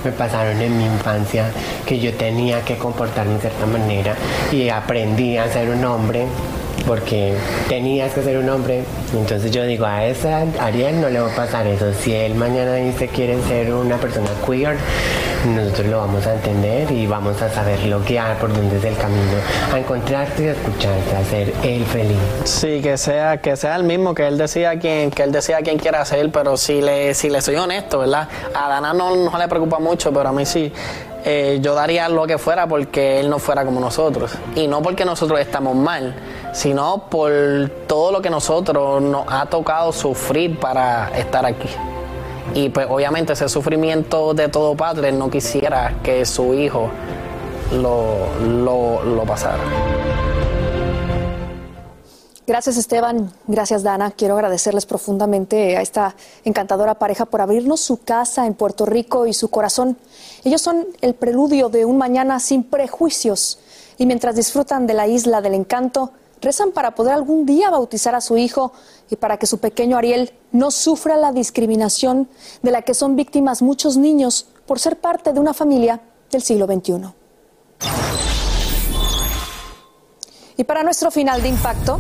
me 0.04 0.10
pasaron 0.10 0.60
en 0.60 0.76
mi 0.76 0.84
infancia, 0.84 1.50
que 1.86 2.00
yo 2.00 2.12
tenía 2.14 2.64
que 2.64 2.76
comportarme 2.76 3.34
de 3.34 3.40
cierta 3.40 3.66
manera 3.66 4.16
y 4.50 4.68
aprendí 4.68 5.36
a 5.36 5.46
ser 5.46 5.68
un 5.68 5.84
hombre 5.84 6.26
porque 6.86 7.34
tenías 7.68 8.12
que 8.12 8.22
ser 8.22 8.38
un 8.38 8.48
hombre. 8.48 8.84
Entonces 9.12 9.50
yo 9.50 9.64
digo, 9.64 9.86
a 9.86 10.04
esa 10.06 10.44
Ariel 10.58 11.00
no 11.00 11.08
le 11.08 11.20
va 11.20 11.32
a 11.32 11.36
pasar 11.36 11.66
eso. 11.66 11.92
Si 11.92 12.14
él 12.14 12.34
mañana 12.34 12.74
dice 12.74 13.08
quiere 13.08 13.40
ser 13.42 13.72
una 13.72 13.96
persona 13.96 14.28
queer, 14.46 14.76
nosotros 15.54 15.86
lo 15.86 15.98
vamos 15.98 16.26
a 16.26 16.34
entender 16.34 16.90
y 16.90 17.06
vamos 17.06 17.40
a 17.40 17.50
saber 17.50 17.82
lo 17.84 18.04
que 18.04 18.18
hay, 18.18 18.36
por 18.36 18.52
dónde 18.52 18.76
es 18.76 18.84
el 18.84 18.96
camino, 18.96 19.38
a 19.72 19.78
encontrarte 19.78 20.44
y 20.44 20.48
a 20.48 20.52
escucharte, 20.52 21.16
a 21.16 21.24
ser 21.24 21.52
él 21.62 21.84
feliz. 21.84 22.18
Sí, 22.44 22.80
que 22.82 22.96
sea, 22.98 23.38
que 23.38 23.56
sea 23.56 23.76
el 23.76 23.84
mismo, 23.84 24.14
que 24.14 24.26
él 24.26 24.36
decía 24.36 24.78
quien, 24.78 25.10
que 25.10 25.22
él 25.22 25.32
decía 25.32 25.58
quién 25.62 25.78
quiera 25.78 26.04
ser, 26.04 26.30
pero 26.30 26.56
si 26.56 26.80
le, 26.80 27.14
si 27.14 27.30
le 27.30 27.40
soy 27.40 27.56
honesto, 27.56 28.00
¿verdad? 28.00 28.28
A 28.54 28.68
Dana 28.68 28.92
no, 28.92 29.16
no 29.16 29.38
le 29.38 29.48
preocupa 29.48 29.78
mucho, 29.78 30.12
pero 30.12 30.28
a 30.28 30.32
mí 30.32 30.44
sí. 30.44 30.72
Eh, 31.24 31.58
yo 31.60 31.74
daría 31.74 32.08
lo 32.08 32.26
que 32.26 32.38
fuera 32.38 32.66
porque 32.66 33.20
él 33.20 33.28
no 33.28 33.38
fuera 33.38 33.64
como 33.64 33.80
nosotros. 33.80 34.32
Y 34.54 34.66
no 34.66 34.82
porque 34.82 35.04
nosotros 35.04 35.40
estamos 35.40 35.76
mal, 35.76 36.14
sino 36.52 37.04
por 37.10 37.30
todo 37.86 38.12
lo 38.12 38.22
que 38.22 38.30
nosotros 38.30 39.02
nos 39.02 39.24
ha 39.28 39.46
tocado 39.46 39.92
sufrir 39.92 40.58
para 40.58 41.10
estar 41.16 41.44
aquí. 41.44 41.68
Y 42.54 42.68
pues 42.70 42.86
obviamente 42.88 43.34
ese 43.34 43.48
sufrimiento 43.48 44.34
de 44.34 44.48
todo 44.48 44.74
padre 44.74 45.12
no 45.12 45.30
quisiera 45.30 45.94
que 46.02 46.24
su 46.24 46.54
hijo 46.54 46.90
lo, 47.72 48.28
lo, 48.44 49.04
lo 49.04 49.22
pasara. 49.24 50.29
Gracias 52.50 52.78
Esteban, 52.78 53.32
gracias 53.46 53.84
Dana. 53.84 54.10
Quiero 54.10 54.34
agradecerles 54.34 54.84
profundamente 54.84 55.76
a 55.76 55.82
esta 55.82 56.16
encantadora 56.44 56.96
pareja 56.96 57.24
por 57.24 57.40
abrirnos 57.40 57.78
su 57.78 57.98
casa 57.98 58.44
en 58.44 58.54
Puerto 58.54 58.86
Rico 58.86 59.28
y 59.28 59.34
su 59.34 59.50
corazón. 59.50 59.96
Ellos 60.42 60.60
son 60.60 60.88
el 61.00 61.14
preludio 61.14 61.68
de 61.68 61.84
un 61.84 61.96
mañana 61.96 62.40
sin 62.40 62.64
prejuicios 62.64 63.60
y 63.98 64.06
mientras 64.06 64.34
disfrutan 64.34 64.88
de 64.88 64.94
la 64.94 65.06
isla 65.06 65.40
del 65.40 65.54
encanto, 65.54 66.10
rezan 66.40 66.72
para 66.72 66.96
poder 66.96 67.12
algún 67.12 67.46
día 67.46 67.70
bautizar 67.70 68.16
a 68.16 68.20
su 68.20 68.36
hijo 68.36 68.72
y 69.10 69.14
para 69.14 69.36
que 69.36 69.46
su 69.46 69.58
pequeño 69.58 69.96
Ariel 69.96 70.32
no 70.50 70.72
sufra 70.72 71.16
la 71.16 71.30
discriminación 71.30 72.28
de 72.62 72.72
la 72.72 72.82
que 72.82 72.94
son 72.94 73.14
víctimas 73.14 73.62
muchos 73.62 73.96
niños 73.96 74.48
por 74.66 74.80
ser 74.80 74.98
parte 74.98 75.32
de 75.32 75.38
una 75.38 75.54
familia 75.54 76.00
del 76.32 76.42
siglo 76.42 76.66
XXI. 76.66 77.14
Y 80.56 80.64
para 80.64 80.82
nuestro 80.82 81.12
final 81.12 81.40
de 81.40 81.48
impacto, 81.48 81.98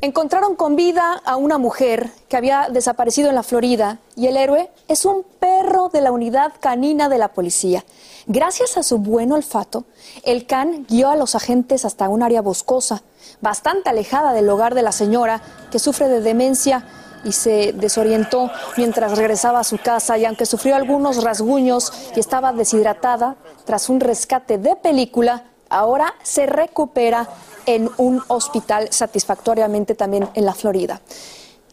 encontraron 0.00 0.56
con 0.56 0.76
vida 0.76 1.20
a 1.24 1.36
una 1.36 1.58
mujer 1.58 2.10
que 2.28 2.36
había 2.36 2.68
desaparecido 2.70 3.28
en 3.28 3.34
la 3.34 3.42
Florida 3.42 3.98
y 4.14 4.26
el 4.26 4.36
héroe 4.36 4.70
es 4.88 5.04
un 5.04 5.24
perro 5.40 5.88
de 5.88 6.00
la 6.00 6.12
unidad 6.12 6.52
canina 6.60 7.08
de 7.08 7.18
la 7.18 7.28
policía. 7.28 7.84
Gracias 8.26 8.76
a 8.76 8.82
su 8.82 8.98
buen 8.98 9.32
olfato, 9.32 9.84
el 10.24 10.46
can 10.46 10.84
guió 10.88 11.10
a 11.10 11.16
los 11.16 11.34
agentes 11.34 11.84
hasta 11.84 12.08
un 12.08 12.22
área 12.22 12.42
boscosa, 12.42 13.02
bastante 13.40 13.88
alejada 13.88 14.32
del 14.32 14.48
hogar 14.48 14.74
de 14.74 14.82
la 14.82 14.92
señora 14.92 15.40
que 15.70 15.78
sufre 15.78 16.08
de 16.08 16.20
demencia 16.20 16.84
y 17.24 17.32
se 17.32 17.72
desorientó 17.72 18.50
mientras 18.76 19.16
regresaba 19.16 19.60
a 19.60 19.64
su 19.64 19.78
casa 19.78 20.18
y 20.18 20.24
aunque 20.24 20.46
sufrió 20.46 20.76
algunos 20.76 21.22
rasguños 21.22 21.92
y 22.14 22.20
estaba 22.20 22.52
deshidratada 22.52 23.36
tras 23.64 23.88
un 23.88 24.00
rescate 24.00 24.58
de 24.58 24.76
película, 24.76 25.44
ahora 25.68 26.14
se 26.22 26.46
recupera 26.46 27.28
en 27.66 27.90
un 27.96 28.22
hospital 28.28 28.88
satisfactoriamente 28.90 29.94
también 29.94 30.28
en 30.34 30.46
la 30.46 30.54
Florida. 30.54 31.00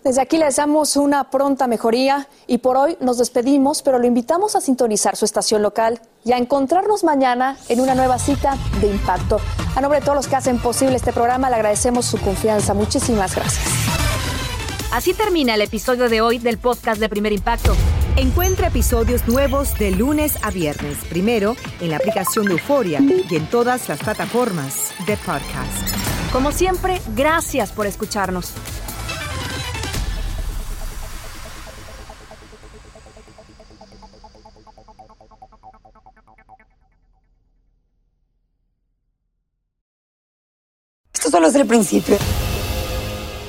Desde 0.04 0.22
aquí 0.22 0.38
les 0.38 0.58
damos 0.58 0.98
una 0.98 1.30
pronta 1.30 1.66
mejoría 1.66 2.28
y 2.46 2.58
por 2.58 2.76
hoy 2.76 2.98
nos 3.00 3.20
despedimos, 3.20 3.82
pero 3.82 4.00
lo 4.00 4.06
invitamos 4.06 4.54
a 4.58 4.62
sintonizar 4.62 5.16
su 5.16 5.24
estación 5.24 5.62
local 5.62 6.02
y 6.26 6.34
a 6.34 6.38
encontrarnos 6.38 7.06
mañana 7.06 7.58
en 7.70 7.80
una 7.80 7.96
nueva 7.96 8.20
cita 8.20 8.58
de 8.82 8.88
impacto. 8.88 9.40
A 9.76 9.82
nombre 9.82 10.02
de 10.02 10.06
todos 10.06 10.18
los 10.18 10.28
que 10.28 10.36
hacen 10.36 10.60
posible 10.60 10.98
este 10.98 11.14
programa, 11.14 11.50
le 11.50 11.56
agradecemos 11.56 12.06
su 12.06 12.20
confianza. 12.20 12.74
Muchísimas 12.74 13.34
gracias. 13.34 13.66
Así 14.92 15.14
termina 15.14 15.56
el 15.56 15.62
episodio 15.62 16.10
de 16.10 16.20
hoy 16.20 16.38
del 16.38 16.58
podcast 16.58 17.00
de 17.00 17.08
Primer 17.08 17.32
Impacto. 17.32 17.74
Encuentra 18.16 18.68
episodios 18.68 19.28
nuevos 19.28 19.76
de 19.80 19.90
lunes 19.90 20.38
a 20.44 20.52
viernes, 20.52 21.04
primero 21.06 21.56
en 21.82 21.90
la 21.90 21.98
aplicación 21.98 22.46
de 22.46 22.52
Euforia 22.52 23.00
y 23.02 23.36
en 23.36 23.48
todas 23.48 23.90
las 23.90 24.04
plataformas 24.04 24.94
de 25.08 25.18
podcast. 25.18 25.90
Como 26.32 26.52
siempre, 26.52 27.02
gracias 27.16 27.72
por 27.72 27.88
escucharnos. 27.88 28.54
Esto 41.14 41.32
solo 41.32 41.48
es 41.48 41.56
el 41.56 41.66
principio. 41.66 42.18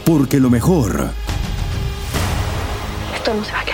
Porque 0.06 0.40
lo 0.40 0.48
mejor, 0.48 1.10
Esto 3.14 3.34
no 3.34 3.44
se 3.44 3.52
va 3.52 3.60
a 3.60 3.64
quedar. 3.64 3.73